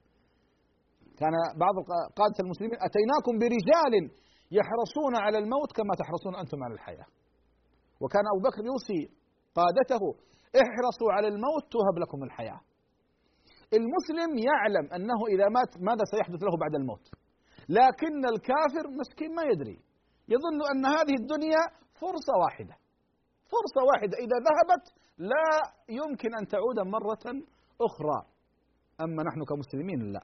[1.20, 1.76] كان بعض
[2.20, 3.94] قادة المسلمين أتيناكم برجال
[4.58, 7.08] يحرصون على الموت كما تحرصون أنتم على الحياة.
[8.02, 9.02] وكان أبو بكر يوصي
[9.60, 10.04] قادته
[10.64, 12.62] احرصوا على الموت توهب لكم الحياة.
[13.80, 17.06] المسلم يعلم أنه إذا مات ماذا سيحدث له بعد الموت؟
[17.80, 19.78] لكن الكافر مسكين ما يدري.
[20.34, 21.64] يظن أن هذه الدنيا
[22.02, 22.76] فرصة واحدة.
[23.54, 24.16] فرصة واحدة.
[24.26, 24.86] إذا ذهبت
[25.18, 25.50] لا
[25.90, 27.26] يمكن أن تعود مرة
[27.88, 28.20] أخرى.
[29.02, 30.22] أما نحن كمسلمين لا.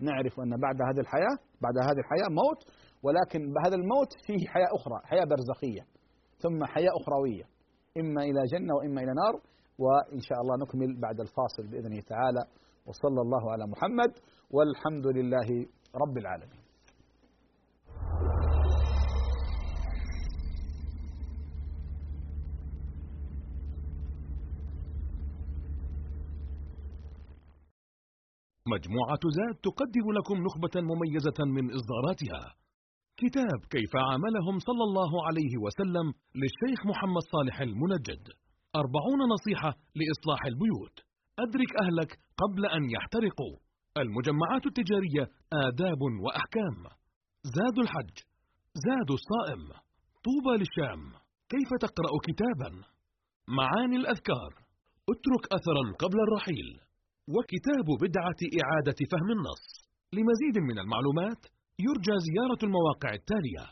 [0.00, 2.60] نعرف أن بعد هذه الحياة بعد هذه الحياة موت
[3.02, 5.82] ولكن بهذا الموت فيه حياة أخرى حياة برزخية
[6.38, 7.44] ثم حياة أخروية.
[8.00, 9.34] إما إلى جنة وإما إلى نار
[9.78, 12.42] وإن شاء الله نكمل بعد الفاصل بإذنه تعالى.
[12.86, 14.12] وصلى الله على محمد
[14.50, 16.64] والحمد لله رب العالمين.
[28.66, 32.54] مجموعة زاد تقدم لكم نخبة مميزة من إصداراتها.
[33.16, 38.28] كتاب كيف عاملهم صلى الله عليه وسلم للشيخ محمد صالح المنجد.
[38.76, 40.96] أربعون نصيحة لإصلاح البيوت.
[41.38, 43.63] أدرك أهلك قبل أن يحترقوا.
[43.98, 46.78] المجمعات التجارية آداب وأحكام.
[47.44, 48.16] زاد الحج
[48.74, 49.62] زاد الصائم
[50.26, 51.12] طوبى للشام
[51.48, 52.70] كيف تقرأ كتابا؟
[53.48, 54.52] معاني الأذكار
[55.12, 56.80] اترك أثرا قبل الرحيل
[57.34, 59.64] وكتاب بدعة إعادة فهم النص.
[60.12, 61.46] لمزيد من المعلومات
[61.78, 63.64] يرجى زيارة المواقع التالية.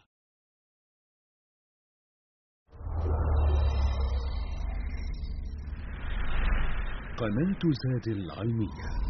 [7.19, 9.02] قناة زاد العلمية.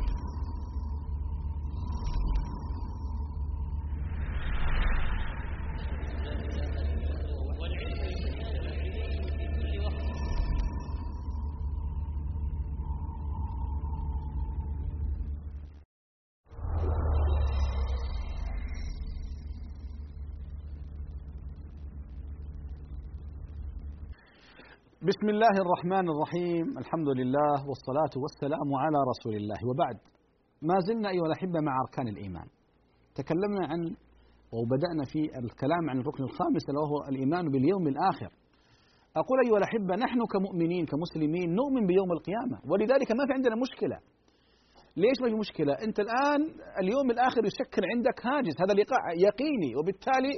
[25.12, 26.78] بسم الله الرحمن الرحيم.
[26.82, 29.60] الحمد لله والصلاة والسلام على رسول الله.
[29.68, 29.96] وبعد
[30.68, 32.48] ما زلنا أيها الأحبة مع أركان الإيمان.
[33.20, 33.80] تكلمنا عن
[34.56, 38.30] وبدأنا في الكلام عن الركن الخامس وهو الإيمان باليوم الآخر.
[39.20, 42.56] أقول أيها الأحبة نحن كمؤمنين كمسلمين نؤمن بيوم القيامة.
[42.70, 43.96] ولذلك ما في عندنا مشكلة.
[45.02, 46.40] ليش ما في مشكلة؟ أنت الآن
[46.82, 48.56] اليوم الآخر يشكل عندك هاجس.
[48.62, 48.72] هذا
[49.26, 49.70] يقيني.
[49.78, 50.34] وبالتالي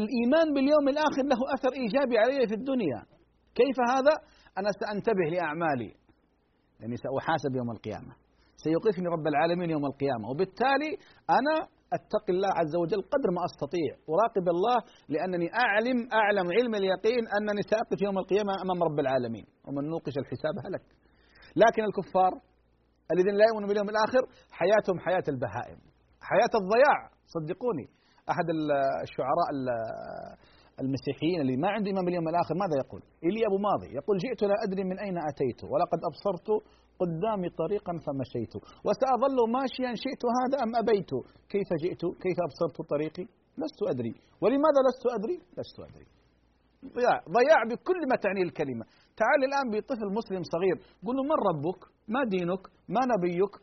[0.00, 3.15] الإيمان باليوم الآخر له أثر إيجابي علي في الدنيا.
[3.60, 4.14] كيف هذا؟
[4.58, 5.90] أنا سأنتبه لأعمالي
[6.80, 8.12] يعني سأحاسب يوم القيامة.
[8.64, 10.92] سيوقفني رب العالمين يوم القيامة وبالتالي
[11.38, 11.54] أنا
[11.96, 13.90] أتقي الله عز وجل قدر ما أستطيع.
[14.12, 14.78] أراقب الله
[15.12, 20.54] لأنني أعلم أعلم علم اليقين أنني سأقف يوم القيامة أمام رب العالمين ومن نوقش الحساب
[20.66, 20.84] هلك.
[21.62, 22.32] لكن الكفار
[23.12, 24.22] الذين لا يؤمنون باليوم الآخر
[24.58, 25.78] حياتهم حياة البهائم
[26.30, 26.98] حياة الضياع.
[27.34, 27.86] صدقوني
[28.32, 28.46] أحد
[29.04, 29.48] الشعراء
[30.82, 34.56] المسيحيين اللي ما عنده إيمان باليوم الآخر ماذا يقول؟ إلي أبو ماضي يقول جئت لا
[34.64, 36.48] أدري من أين أتيت ولقد أبصرت
[37.00, 38.54] قدامي طريقا فمشيت.
[38.86, 41.10] وسأظل ماشيا شئت هذا أم أبيت؟
[41.52, 43.24] كيف جئت؟ كيف أبصرت طريقي؟
[43.62, 44.14] لست أدري.
[44.42, 46.06] ولماذا لست أدري؟ لست أدري.
[46.96, 48.84] ضياع ضياع بكل ما تعنيه الكلمة.
[49.20, 51.80] تعال الآن بطفل مسلم صغير قل له من ربك؟
[52.14, 52.62] ما دينك؟
[52.94, 53.54] ما نبيك؟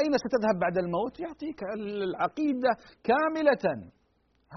[0.00, 2.72] أين ستذهب بعد الموت؟ يعطيك العقيدة
[3.08, 3.64] كاملة.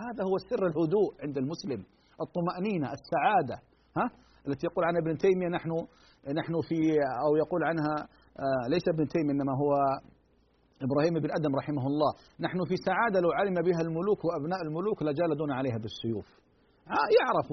[0.04, 1.82] هذا هو سر الهدوء عند المسلم.
[2.28, 3.58] الطمأنينة السعادة
[3.98, 4.10] ها؟
[4.48, 5.70] التي يقول عنها ابن تيمية نحن
[6.40, 6.80] نحن في
[7.26, 7.96] أو يقول عنها
[8.40, 9.72] آه، ليس ابن تيمية إنما هو
[10.86, 12.12] إبراهيم بن أدم رحمه الله.
[12.40, 16.28] نحن في سعادة لو علم بها الملوك وأبناء الملوك لجالدون عليها بالسيوف.
[16.88, 17.50] آه، يعرف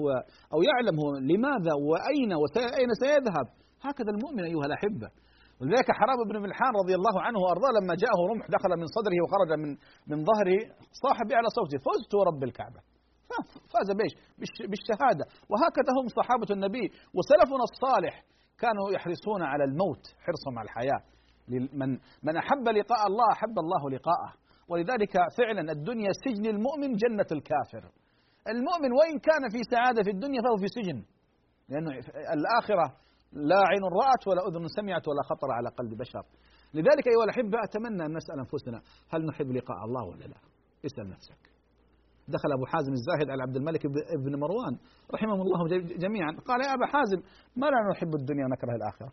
[0.53, 3.47] أو يعلم هو لماذا وأين وأين سيذهب.
[3.87, 5.09] هكذا المؤمن أيها الأحبة.
[5.59, 9.51] ولذلك حرام بن ملحان رضي الله عنه وأرضاه لما جاءه رمح دخل من صدره وخرج
[9.61, 9.69] من
[10.11, 10.59] من ظهره
[11.03, 12.79] صاح على صوته فزت ورب الكعبة.
[13.71, 14.13] فاز بإيش؟
[14.71, 15.25] بالشهادة.
[15.51, 16.85] وهكذا هم صحابة النبي
[17.17, 18.23] وسلفنا الصالح
[18.59, 21.01] كانوا يحرصون على الموت حرصهم على الحياة.
[21.79, 21.89] من
[22.23, 24.33] من أحب لقاء الله أحب الله لقاءه.
[24.69, 27.91] ولذلك فعلا الدنيا سجن المؤمن جنة الكافر.
[28.47, 31.03] المؤمن وإن كان في سعادة في الدنيا فهو في سجن.
[31.69, 31.91] لأنه
[32.37, 32.85] الآخرة
[33.31, 36.23] لا عين رأت ولا أذن سمعت ولا خطر على قلب بشر.
[36.73, 40.37] لذلك أيها الأحبة أتمنى أن نسأل أنفسنا هل نحب لقاء الله ولا لا؟
[40.85, 41.58] اسأل نفسك.
[42.35, 43.81] دخل أبو حازم الزاهد على عبد الملك
[44.25, 44.73] بن مروان
[45.13, 45.59] رحمهم الله
[46.03, 46.31] جميعا.
[46.49, 47.19] قال يا أبا حازم
[47.61, 49.11] ما لا نحب الدنيا ونكره الآخرة.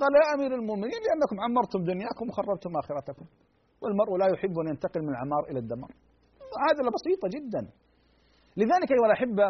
[0.00, 3.26] قال يا أمير المؤمنين لأنكم عمرتم دنياكم وخربتم آخرتكم.
[3.82, 5.92] والمرء لا يحب أن ينتقل من العمار إلى الدمار.
[6.66, 7.62] هذا بسيطة جدا.
[8.56, 9.46] لذلك أيها الأحبة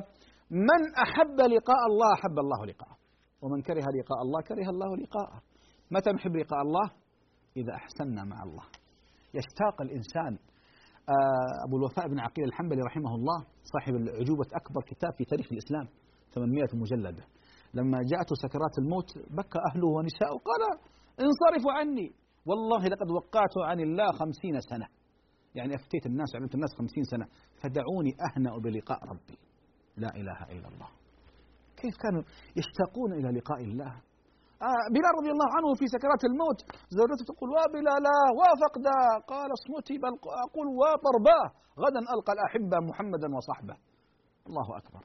[0.51, 2.97] من أحب لقاء الله أحب الله لقاءه.
[3.43, 5.43] ومن كره لقاء الله كره الله لقاءه.
[5.91, 6.91] متى نحب لقاء الله؟
[7.57, 8.65] إذا أحسننا مع الله.
[9.35, 10.39] يشتاق الإنسان
[11.67, 15.89] أبو الوفاء بن عقيل الحنبلي رحمه الله صاحب العجوبة أكبر كتاب في تاريخ الإسلام
[16.35, 17.25] 800 مجلدة
[17.75, 20.63] لما جاءته سكرات الموت بكى أهله ونساءه قال
[21.21, 22.13] انصرفوا عني.
[22.47, 24.87] والله لقد وقعت عن الله خمسين سنة.
[25.55, 27.27] يعني أفتيت الناس وعلمت الناس خمسين سنة.
[27.61, 29.39] فدعوني أهنأ بلقاء ربي.
[29.97, 30.89] لا إله إلا الله.
[31.77, 32.23] كيف كانوا
[32.57, 34.08] يشتاقون إلى لقاء الله؟ آه
[34.95, 36.59] بلال رضي الله عنه في سكرات الموت.
[36.99, 38.99] زوجته تقول وبلالا وفقدا
[39.33, 40.13] قال اصمتي بل
[40.47, 41.47] أقول وطرباه
[41.83, 43.77] غدا ألقى الأحبة محمدا وصحبه.
[44.49, 45.05] الله أكبر.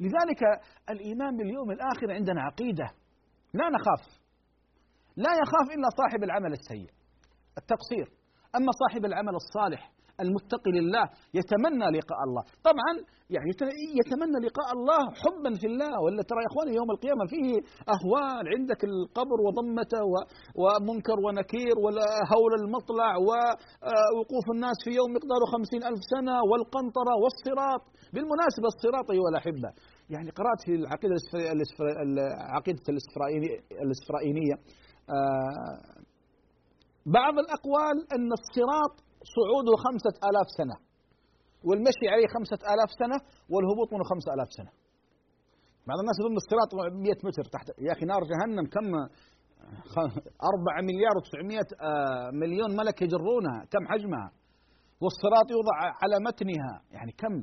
[0.00, 0.42] لذلك
[0.90, 2.88] الإيمان باليوم الآخر عندنا عقيدة.
[3.54, 4.02] لا نخاف.
[5.16, 6.90] لا يخاف إلا صاحب العمل السيء.
[7.58, 8.06] التقصير.
[8.56, 11.04] أما صاحب العمل الصالح المتقي لله
[11.38, 12.42] يتمنى لقاء الله.
[12.68, 12.92] طبعا
[13.34, 13.50] يعني
[14.00, 15.92] يتمنى لقاء الله حبا في الله.
[16.04, 17.48] ولا ترى يا إخواني يوم القيامة فيه
[17.94, 20.04] أهوال عندك القبر وضمته
[20.62, 27.82] ومنكر ونكير وهول المطلع ووقوف الناس في يوم مقداره خمسين ألف سنة والقنطرة والصراط.
[28.14, 29.70] بالمناسبة الصراط أيها الأحبة
[30.14, 31.14] يعني قرأت في العقيدة
[32.06, 32.80] العقيدة
[33.84, 34.54] الإسفرائينية
[35.16, 35.76] آه،
[37.06, 38.94] بعض الأقوال أن الصراط
[39.34, 40.76] صعوده خمسة آلاف سنة.
[41.66, 43.18] والمشي عليه خمسة آلاف سنة
[43.52, 44.72] والهبوط منه خمسة آلاف سنة.
[45.88, 47.66] بعض الناس يظن الصراط 100 متر تحت.
[47.86, 48.88] يا أخي نار جهنم كم؟
[50.50, 53.58] أربعة مليار وتسعمائة آه، مليون ملك يجرونها.
[53.72, 54.28] كم حجمها؟
[55.02, 56.74] والصراط يوضع على متنها.
[56.90, 57.34] يعني كم؟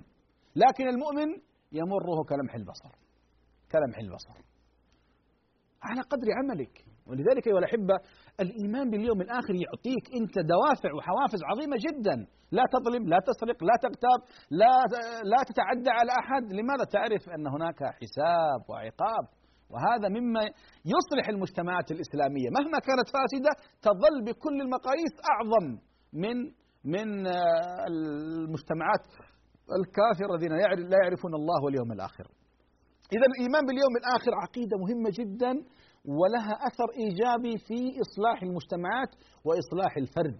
[0.55, 1.29] لكن المؤمن
[1.71, 2.93] يمره كلمح البصر.
[3.71, 4.35] كلمح البصر.
[5.83, 6.88] على قدر عملك.
[7.09, 7.95] ولذلك أيها الأحبة
[8.43, 12.15] الإيمان باليوم الآخر يعطيك أنت دوافع وحوافز عظيمة جدا.
[12.57, 14.19] لا تظلم لا تسرق لا تغتاب
[14.61, 14.73] لا
[15.31, 16.43] لا تتعدى على أحد.
[16.57, 19.25] لماذا؟ تعرف أن هناك حساب وعقاب
[19.71, 20.43] وهذا مما
[20.95, 22.49] يصلح المجتمعات الإسلامية.
[22.57, 23.51] مهما كانت فاسدة
[23.87, 25.65] تظل بكل المقاييس أعظم
[26.23, 26.37] من
[26.93, 29.05] من آه، المجتمعات
[29.79, 30.51] الكافرة الذين
[30.91, 32.25] لا يعرفون الله واليوم الآخر.
[33.15, 35.51] إذا الإيمان باليوم الآخر عقيدة مهمة جدا.
[36.05, 39.11] ولها أثر إيجابي في إصلاح المجتمعات
[39.45, 40.39] وإصلاح الفرد.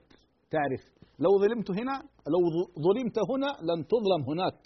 [0.52, 0.84] تعرف
[1.20, 1.96] لو ظلمت هنا
[2.34, 2.42] لو
[2.86, 4.60] ظلمت هنا لن تظلم هناك.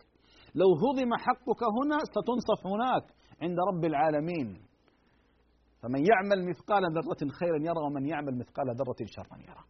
[0.56, 3.06] لو هضم حقك هنا ستنصف هناك
[3.42, 4.62] عند رب العالمين.
[5.82, 9.64] فمن يعمل مثقال ذرة خيرا يرى ومن يعمل مثقال ذرة شرا يرى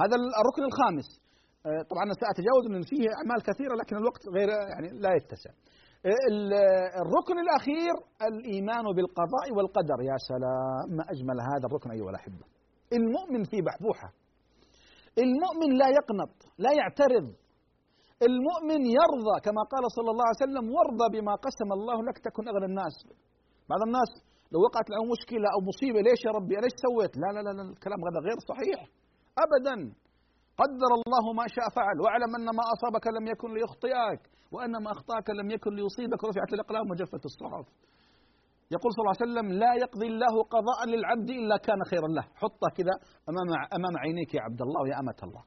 [0.00, 1.08] هذا الركن الخامس.
[1.66, 5.50] آه، طبعا سأتجاوز من فيه أعمال كثيرة لكن الوقت غير يعني لا يتسع.
[6.06, 7.94] الركن الأخير
[8.28, 9.98] الإيمان بالقضاء والقدر.
[10.10, 12.44] يا سلام ما أجمل هذا الركن أيها الأحبة.
[12.98, 14.08] المؤمن في بحبوحة.
[15.24, 17.26] المؤمن لا يقنط لا يعترض.
[18.28, 22.66] المؤمن يرضى كما قال صلى الله عليه وسلم وارضى بما قسم الله لك تكن أغنى
[22.72, 22.96] الناس.
[23.70, 24.10] بعض الناس
[24.52, 27.62] لو وقعت له مشكلة أو مصيبة ليش يا ربي ليش سويت؟ لا لا لا, لا
[27.74, 28.80] الكلام هذا غير صحيح.
[29.44, 29.76] أبدا.
[30.60, 31.96] قدر الله ما شاء فعل.
[32.04, 34.22] واعلم أن ما أصابك لم يكن ليخطئك.
[34.52, 37.66] وأن ما أخطأك لم يكن ليصيبك رفعت الأقلام وجفت الصحف.
[38.74, 42.22] يقول صلى الله عليه وسلم لا يقضي الله قضاء للعبد إلا كان خيرا له.
[42.22, 42.94] حطه كذا
[43.30, 43.48] أمام,
[43.78, 45.44] أمام عينيك يا عبد الله ويا أمة الله.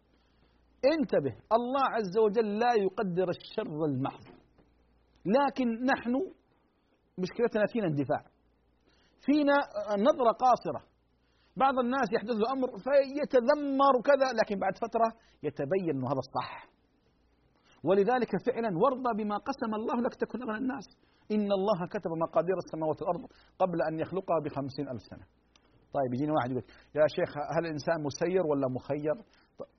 [0.94, 4.26] انتبه الله عز وجل لا يقدر الشر المحض.
[5.26, 6.14] لكن نحن
[7.18, 8.24] مشكلتنا فينا اندفاع.
[9.26, 9.58] فينا
[10.08, 10.82] نظرة قاصرة.
[11.58, 15.08] بعض الناس يحدث له أمر فيتذمر وكذا لكن بعد فترة
[15.44, 16.75] يتبين أنه هذا الصح.
[17.88, 20.88] ولذلك فعلا وارضى بما قسم الله لك تكن أغنى الناس.
[21.32, 23.24] إن الله كتب مقادير السماوات والأرض
[23.60, 25.26] قبل أن يخلقها بخمسين ألف سنة.
[25.96, 26.64] طيب يجيني واحد يقول
[26.96, 29.16] يا شيخ هل الإنسان مسير ولا مخير؟
[29.60, 29.70] طيب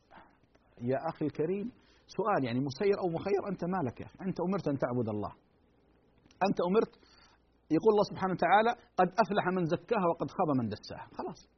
[0.91, 1.73] يا أخي الكريم
[2.07, 5.33] سؤال يعني مسير أو مخير أنت مالك يا أخي؟ أنت أمرت أن تعبد الله.
[6.49, 6.95] أنت أمرت
[7.77, 11.09] يقول الله سبحانه وتعالى قد أفلح من زكاها وقد خاب من دساها.
[11.19, 11.56] خلاص.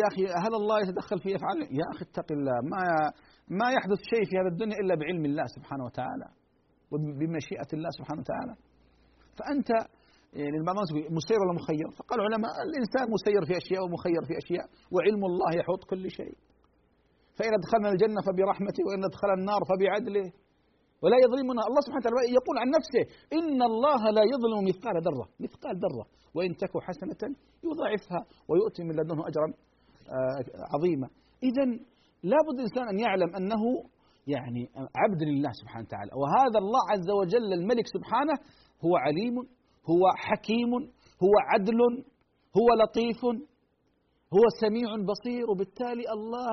[0.00, 2.56] يا أخي هل الله يتدخل في أفعال؟ يا أخي اتق الله.
[2.72, 2.82] ما
[3.60, 6.28] ما يحدث شيء في هذا الدنيا إلا بعلم الله سبحانه وتعالى
[6.90, 8.54] وبمشيئة الله سبحانه وتعالى.
[9.38, 9.70] فأنت
[10.40, 14.66] يعني بعض الناس مسير ولا مخير؟ فقال العلماء الإنسان مسير في أشياء ومخير في أشياء
[14.94, 16.34] وعلم الله يحوط كل شيء.
[17.36, 20.26] فإن أدخلنا الجنة فبرحمته وإن أدخل النار فبعدله.
[21.02, 21.62] ولا يظلمنا.
[21.68, 23.02] الله سبحانه وتعالى يقول عن نفسه
[23.38, 25.26] إن الله لا يظلم مثقال ذرة.
[25.44, 26.04] مثقال ذرة.
[26.34, 27.22] وإن تك حسنة
[27.68, 29.48] يضاعفها ويؤتي من لدنه أجرا
[30.74, 31.08] عظيمة.
[31.42, 31.64] إذا
[32.22, 33.62] لابد الإنسان أن يعلم أنه
[34.26, 34.62] يعني
[35.02, 36.10] عبد لله سبحانه وتعالى.
[36.20, 38.34] وهذا الله عز وجل الملك سبحانه
[38.84, 39.34] هو عليم
[39.90, 40.72] هو حكيم
[41.24, 41.80] هو عدل
[42.58, 43.20] هو لطيف
[44.36, 45.50] هو سميع بصير.
[45.50, 46.50] وبالتالي الله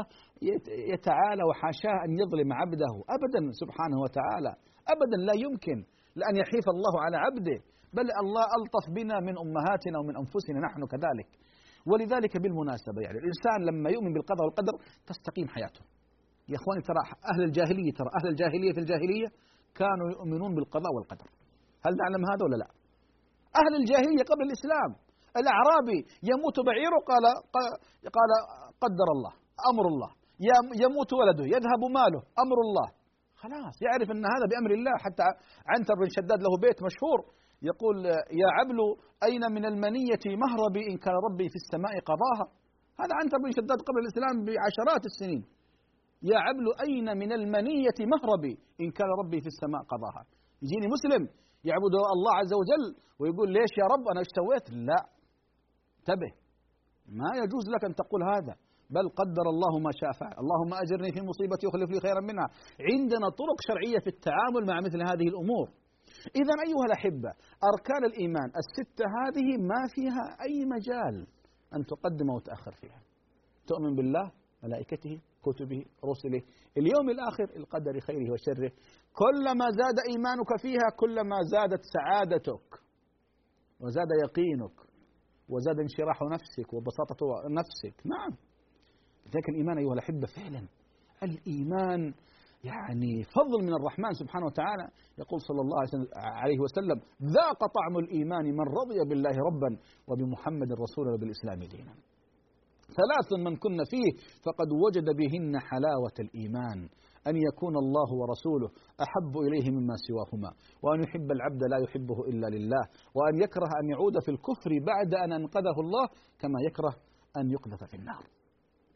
[0.93, 4.51] يتعالى وحاشاه أن يظلم عبده أبدا سبحانه وتعالى.
[4.93, 5.77] أبدا لا يمكن
[6.15, 7.59] لأن يحيف الله على عبده.
[7.93, 10.59] بل الله ألطف بنا من أمهاتنا ومن أنفسنا.
[10.67, 11.29] نحن كذلك.
[11.85, 14.73] ولذلك بالمناسبة يعني الإنسان لما يؤمن بالقضاء والقدر
[15.07, 15.81] تستقيم حياته.
[16.49, 17.01] يا إخواني ترى
[17.31, 19.27] أهل الجاهلية ترى أهل الجاهلية في الجاهلية
[19.75, 21.27] كانوا يؤمنون بالقضاء والقدر.
[21.85, 22.69] هل نعلم هذا ولا لا؟
[23.61, 24.91] أهل الجاهلية قبل الإسلام
[25.41, 25.99] الأعرابي
[26.31, 27.25] يموت بعيره قال
[28.17, 28.31] قال
[28.83, 29.33] قدر الله
[29.71, 30.11] أمر الله.
[30.85, 32.87] يموت ولده يذهب ماله أمر الله.
[33.41, 34.95] خلاص يعرف أن هذا بأمر الله.
[35.05, 35.27] حتى
[35.71, 37.19] عنتر بن شداد له بيت مشهور.
[37.61, 38.05] يقول
[38.41, 38.79] يا عبل
[39.27, 42.45] أين من المنية مهربي إن كان ربي في السماء قضاها؟
[43.01, 45.43] هذا عنتر بن شداد قبل الإسلام بعشرات السنين.
[46.31, 50.23] يا عبل أين من المنية مهربي إن كان ربي في السماء قضاها؟
[50.63, 51.23] يجيني مسلم
[51.69, 52.85] يعبد الله عز وجل
[53.19, 54.99] ويقول ليش يا رب أنا إيش سويت لا.
[55.99, 56.31] انتبه.
[57.19, 58.53] ما يجوز لك أن تقول هذا.
[58.95, 60.35] بل قدر الله ما شاء فعل.
[60.43, 62.47] اللهم أجرني في مصيبتي وخلف لي خيرا منها.
[62.89, 65.67] عندنا طرق شرعية في التعامل مع مثل هذه الأمور.
[66.35, 67.33] إذا أيها الأحبة
[67.73, 71.27] أركان الإيمان الستة هذه ما فيها أي مجال
[71.75, 73.01] أن تقدم وتأخر فيها.
[73.67, 74.31] تؤمن بالله
[74.63, 76.41] ملائكته كتبه رسله
[76.77, 78.71] اليوم الآخر القدر خيره وشره.
[79.13, 82.79] كلما زاد إيمانك فيها كلما زادت سعادتك
[83.79, 84.79] وزاد يقينك
[85.49, 88.05] وزاد انشراح نفسك وبساطة نفسك.
[88.05, 88.37] نعم.
[89.25, 90.67] لذلك الإيمان أيها الأحبة فعلا
[91.23, 92.13] الإيمان
[92.63, 94.87] يعني فضل من الرحمن سبحانه وتعالى.
[95.17, 95.77] يقول صلى الله
[96.15, 101.93] عليه وسلم ذاق طعم الإيمان من رضي بالله ربا وبمحمد رسولا وبالإسلام دينا.
[102.99, 104.11] ثلاث من كن فيه
[104.45, 106.89] فقد وجد بهن حلاوة الإيمان
[107.27, 108.69] أن يكون الله ورسوله
[109.05, 110.51] أحب إليه مما سواهما
[110.83, 112.83] وأن يحب العبد لا يحبه إلا لله
[113.15, 116.07] وأن يكره أن يعود في الكفر بعد أن أنقذه الله
[116.39, 116.95] كما يكره
[117.37, 118.23] أن يقذف في النار.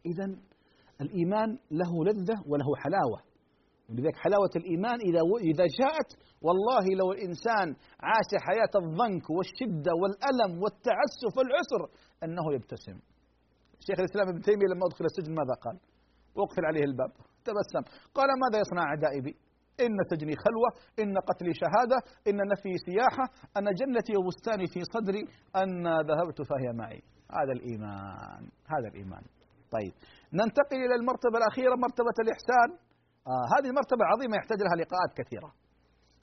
[0.06, 0.36] إذا
[1.02, 3.33] الإيمان له لذة وله حلاوة.
[3.94, 5.22] ولذلك حلاوة الإيمان إذا
[5.52, 6.10] إذا جاءت
[6.42, 7.68] والله لو الإنسان
[8.10, 11.82] عاش حياة الضنك والشدة والألم والتعسف والعسر
[12.24, 12.98] أنه يبتسم.
[13.88, 15.78] شيخ الإسلام ابن تيمية لما أدخل السجن ماذا قال؟
[16.38, 17.12] أقفل عليه الباب.
[17.46, 17.84] تبسم.
[18.18, 19.36] قال ماذا يصنع أعدائي بي
[19.86, 20.70] إن سجني خلوة
[21.00, 23.26] إن قتلي شهادة إن نفي سياحة
[23.58, 25.24] أن جنتي وبستاني في صدري
[25.56, 27.02] أن ذهبت فهي معي.
[27.38, 28.44] هذا الإيمان.
[28.74, 29.24] هذا الإيمان.
[29.76, 29.94] طيب.
[30.34, 32.70] ننتقل إلى المرتبة الأخيرة مرتبة الإحسان.
[33.28, 35.50] آه هذه مرتبة عظيمة يحتاج لها لقاءات كثيرة.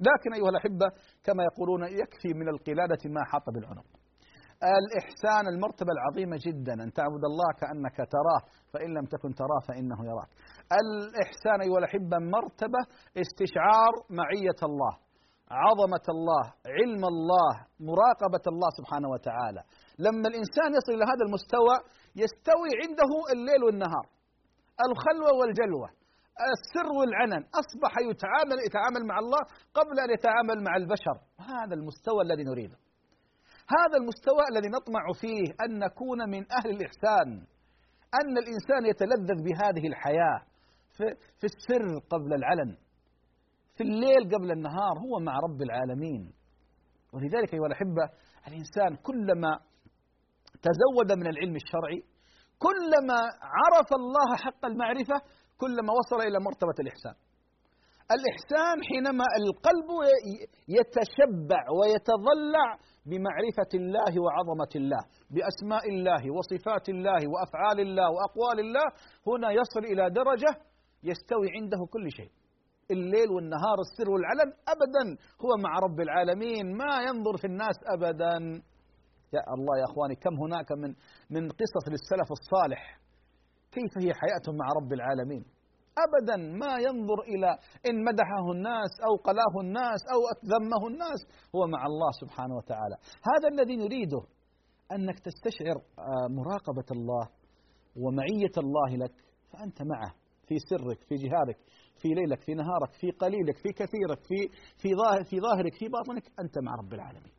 [0.09, 0.89] لكن أيها الأحبة
[1.25, 3.87] كما يقولون يكفي من القلادة ما حاط بالعنق.
[4.81, 6.75] الإحسان المرتبة العظيمة جدا.
[6.85, 8.41] أن تعبد الله كأنك تراه
[8.73, 10.31] فإن لم تكن تراه فإنه يراك.
[10.83, 12.81] الإحسان أيها الأحبة مرتبة
[13.25, 14.93] استشعار معية الله
[15.65, 16.45] عظمة الله
[16.79, 17.53] علم الله
[17.91, 19.63] مراقبة الله سبحانه وتعالى.
[19.99, 21.77] لما الإنسان يصل إلى هذا المستوى
[22.23, 24.07] يستوي عنده الليل والنهار
[24.87, 26.00] الخلوة والجلوة.
[26.55, 29.41] السر والعلن أصبح يتعامل يتعامل مع الله
[29.74, 31.16] قبل أن يتعامل مع البشر.
[31.41, 32.78] هذا المستوى الذي نريده.
[33.78, 37.28] هذا المستوى الذي نطمع فيه أن نكون من أهل الإحسان.
[38.20, 40.41] أن الإنسان يتلذذ بهذه الحياة
[41.39, 42.76] في السر قبل العلن.
[43.76, 46.33] في الليل قبل النهار هو مع رب العالمين.
[47.12, 48.11] ولذلك أيها الأحبة
[48.49, 49.61] الإنسان كلما
[50.62, 52.03] تزود من العلم الشرعي
[52.59, 55.22] كلما عرف الله حق المعرفة
[55.63, 57.15] كلما وصل إلى مرتبة الإحسان.
[58.17, 59.89] الإحسان حينما القلب
[60.79, 62.69] يتشبع ويتضلع
[63.11, 65.03] بمعرفة الله وعظمة الله
[65.35, 68.87] بأسماء الله وصفات الله وأفعال الله وأقوال الله
[69.31, 70.53] هنا يصل إلى درجة
[71.11, 72.31] يستوي عنده كل شيء.
[72.91, 75.05] الليل والنهار السر والعلن أبدا
[75.45, 78.35] هو مع رب العالمين ما ينظر في الناس أبدا.
[79.35, 80.91] يا الله يا أخواني كم هناك من
[81.31, 83.01] من قصص للسلف الصالح.
[83.73, 85.45] كيف هي حياتهم مع رب العالمين؟
[86.05, 87.59] أبدا ما ينظر إلى
[87.89, 90.21] إن مدحه الناس أو قلاه الناس أو
[90.53, 91.21] ذمه الناس
[91.57, 92.97] هو مع الله سبحانه وتعالى.
[93.31, 94.23] هذا الذي نريده
[94.93, 97.29] أنك تستشعر آه، مراقبة الله
[97.97, 99.14] ومعية الله لك
[99.53, 100.14] فأنت معه
[100.47, 101.59] في سرك في جهارك
[102.03, 106.25] في ليلك في نهارك في قليلك في كثيرك في في ظاهر في ظاهرك في باطنك
[106.41, 107.33] أنت مع رب العالمين.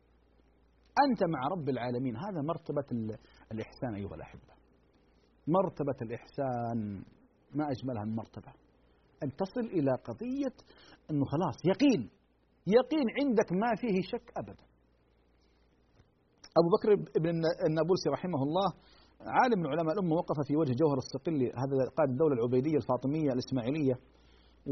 [1.08, 2.16] أنت مع رب العالمين.
[2.16, 2.84] هذا مرتبة
[3.52, 4.51] الإحسان أيها الأحبة.
[5.46, 7.04] مرتبة الإحسان
[7.54, 8.52] ما أجملها المرتبة
[9.22, 10.54] أن تصل إلى قضية
[11.10, 12.10] أنه خلاص يقين
[12.66, 14.64] يقين عندك ما فيه شك أبدا.
[16.58, 18.68] أبو بكر بن النابلسي رحمه الله
[19.20, 23.94] عالم من علماء الأمة وقف في وجه جوهر الصقلي هذا قائد الدولة العبيدية الفاطمية الإسماعيلية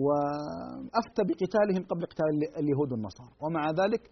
[0.04, 2.26] وأفتى بقتالهم قبل قتال
[2.60, 3.32] اليهود والنصارى.
[3.42, 4.02] ومع ذلك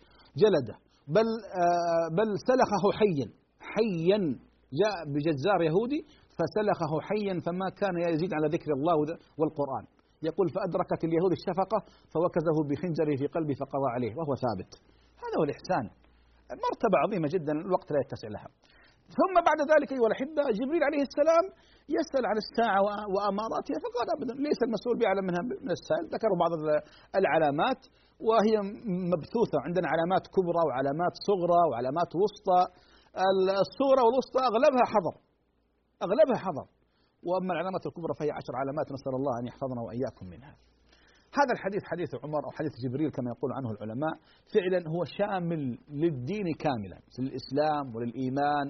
[0.42, 0.76] جلده.
[1.08, 1.28] بل
[1.62, 3.28] آه، بل سلخه حيا
[3.60, 4.18] حيا
[4.80, 6.00] جاء بجزار يهودي
[6.38, 8.96] فسلخه حيا فما كان يزيد على ذكر الله
[9.38, 9.84] والقرآن.
[10.28, 11.78] يقول فأدركت اليهود الشفقة
[12.14, 14.70] فوكزه بخنجره في قلبه فقضى عليه وهو ثابت.
[15.22, 15.84] هذا هو الإحسان.
[16.66, 18.48] مرتبة عظيمة جدا الوقت لا يتسع لها.
[19.18, 21.44] ثم بعد ذلك أيها الأحبة جبريل عليه السلام
[21.96, 22.80] يسأل عن الساعة
[23.14, 26.04] وأماراتها فقال أبدا ليس المسؤول بأعلم منها من السائل.
[26.14, 26.52] ذكروا بعض
[27.20, 27.80] العلامات
[28.28, 28.54] وهي
[29.12, 29.56] مبثوثة.
[29.66, 32.60] عندنا علامات كبرى وعلامات صغرى وعلامات وسطى.
[33.64, 35.14] الصغرى والوسطى أغلبها حظر.
[36.02, 36.66] أغلبها حظر.
[37.22, 40.56] وأما العلامات الكبرى فهي عشر علامات نسأل الله أن يحفظنا وإياكم منها.
[41.38, 44.14] هذا الحديث حديث عمر أو حديث جبريل كما يقول عنه العلماء
[44.54, 48.66] فعلا هو شامل للدين كاملا للإسلام وللإيمان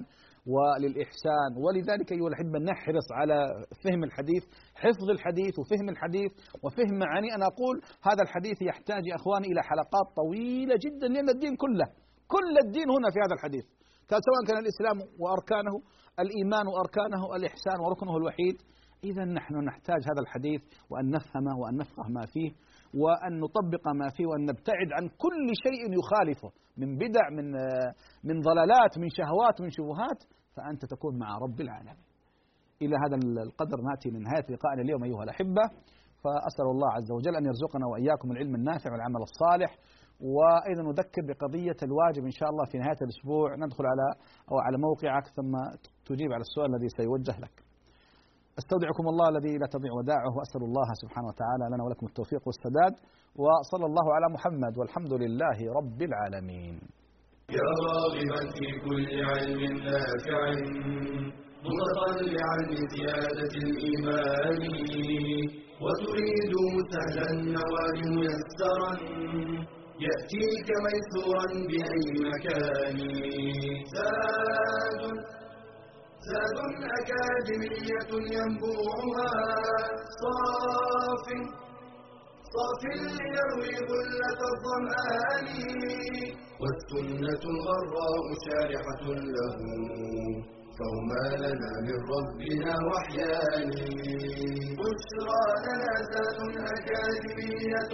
[0.53, 1.49] وللإحسان.
[1.63, 3.37] ولذلك أيها الأحبة نحرص على
[3.83, 4.43] فهم الحديث
[4.75, 6.31] حفظ الحديث وفهم الحديث
[6.63, 7.35] وفهم معاني.
[7.35, 11.87] أنا أقول هذا الحديث يحتاج يا أخواني إلى حلقات طويلة جدا لأن الدين كله
[12.27, 13.65] كل الدين هنا في هذا الحديث.
[14.09, 15.75] سواء كان الإسلام وأركانه
[16.23, 18.55] الإيمان وأركانه الإحسان وركنه الوحيد.
[19.03, 22.51] إذا نحن نحتاج هذا الحديث وأن نفهمه وأن نفقه ما فيه
[22.93, 27.51] وأن نطبق ما فيه وأن نبتعد عن كل شيء يخالفه من بدع من
[28.23, 30.23] من ضلالات من شهوات من شبهات
[30.55, 32.03] فأنت تكون مع رب العالمين.
[32.81, 35.63] إلى هذا القدر نأتي لنهاية لقائنا اليوم أيها الأحبة.
[36.23, 39.77] فأسأل الله عز وجل أن يرزقنا وإياكم العلم النافع والعمل الصالح.
[40.19, 43.55] وأيضا نذكر بقضية الواجب إن شاء الله في نهاية الأسبوع.
[43.55, 44.07] ندخل على
[44.51, 45.53] أو على موقعك ثم
[46.05, 47.55] تجيب على السؤال الذي سيوجه لك.
[48.59, 52.93] أستودعكم الله الذي لا تضيع وداعه واسال الله سبحانه وتعالى لنا ولكم التوفيق والسداد.
[53.41, 56.75] وصلى الله على محمد والحمد لله رب العالمين.
[57.59, 60.41] يا راغبا في كل علم نافع.
[61.69, 64.61] متطلعا لزيادة الإيمان.
[65.83, 66.53] وتريد
[66.91, 68.93] سهلا النوال ميسرا.
[70.05, 72.97] يأتيك ميسورا بأي مكان.
[73.93, 75.01] زاد
[76.29, 76.57] زاد
[76.99, 79.31] أكاديمية ينبوعها.
[80.21, 81.25] صاف
[82.53, 85.47] صاف ليروي غلة الظمآن.
[86.61, 89.03] والسنة الغراء شارحة
[89.35, 89.57] له.
[90.77, 93.69] فهما لنا من ربنا وحيان.
[94.79, 96.39] بشرى لنا ذات
[96.77, 97.93] أكاديمية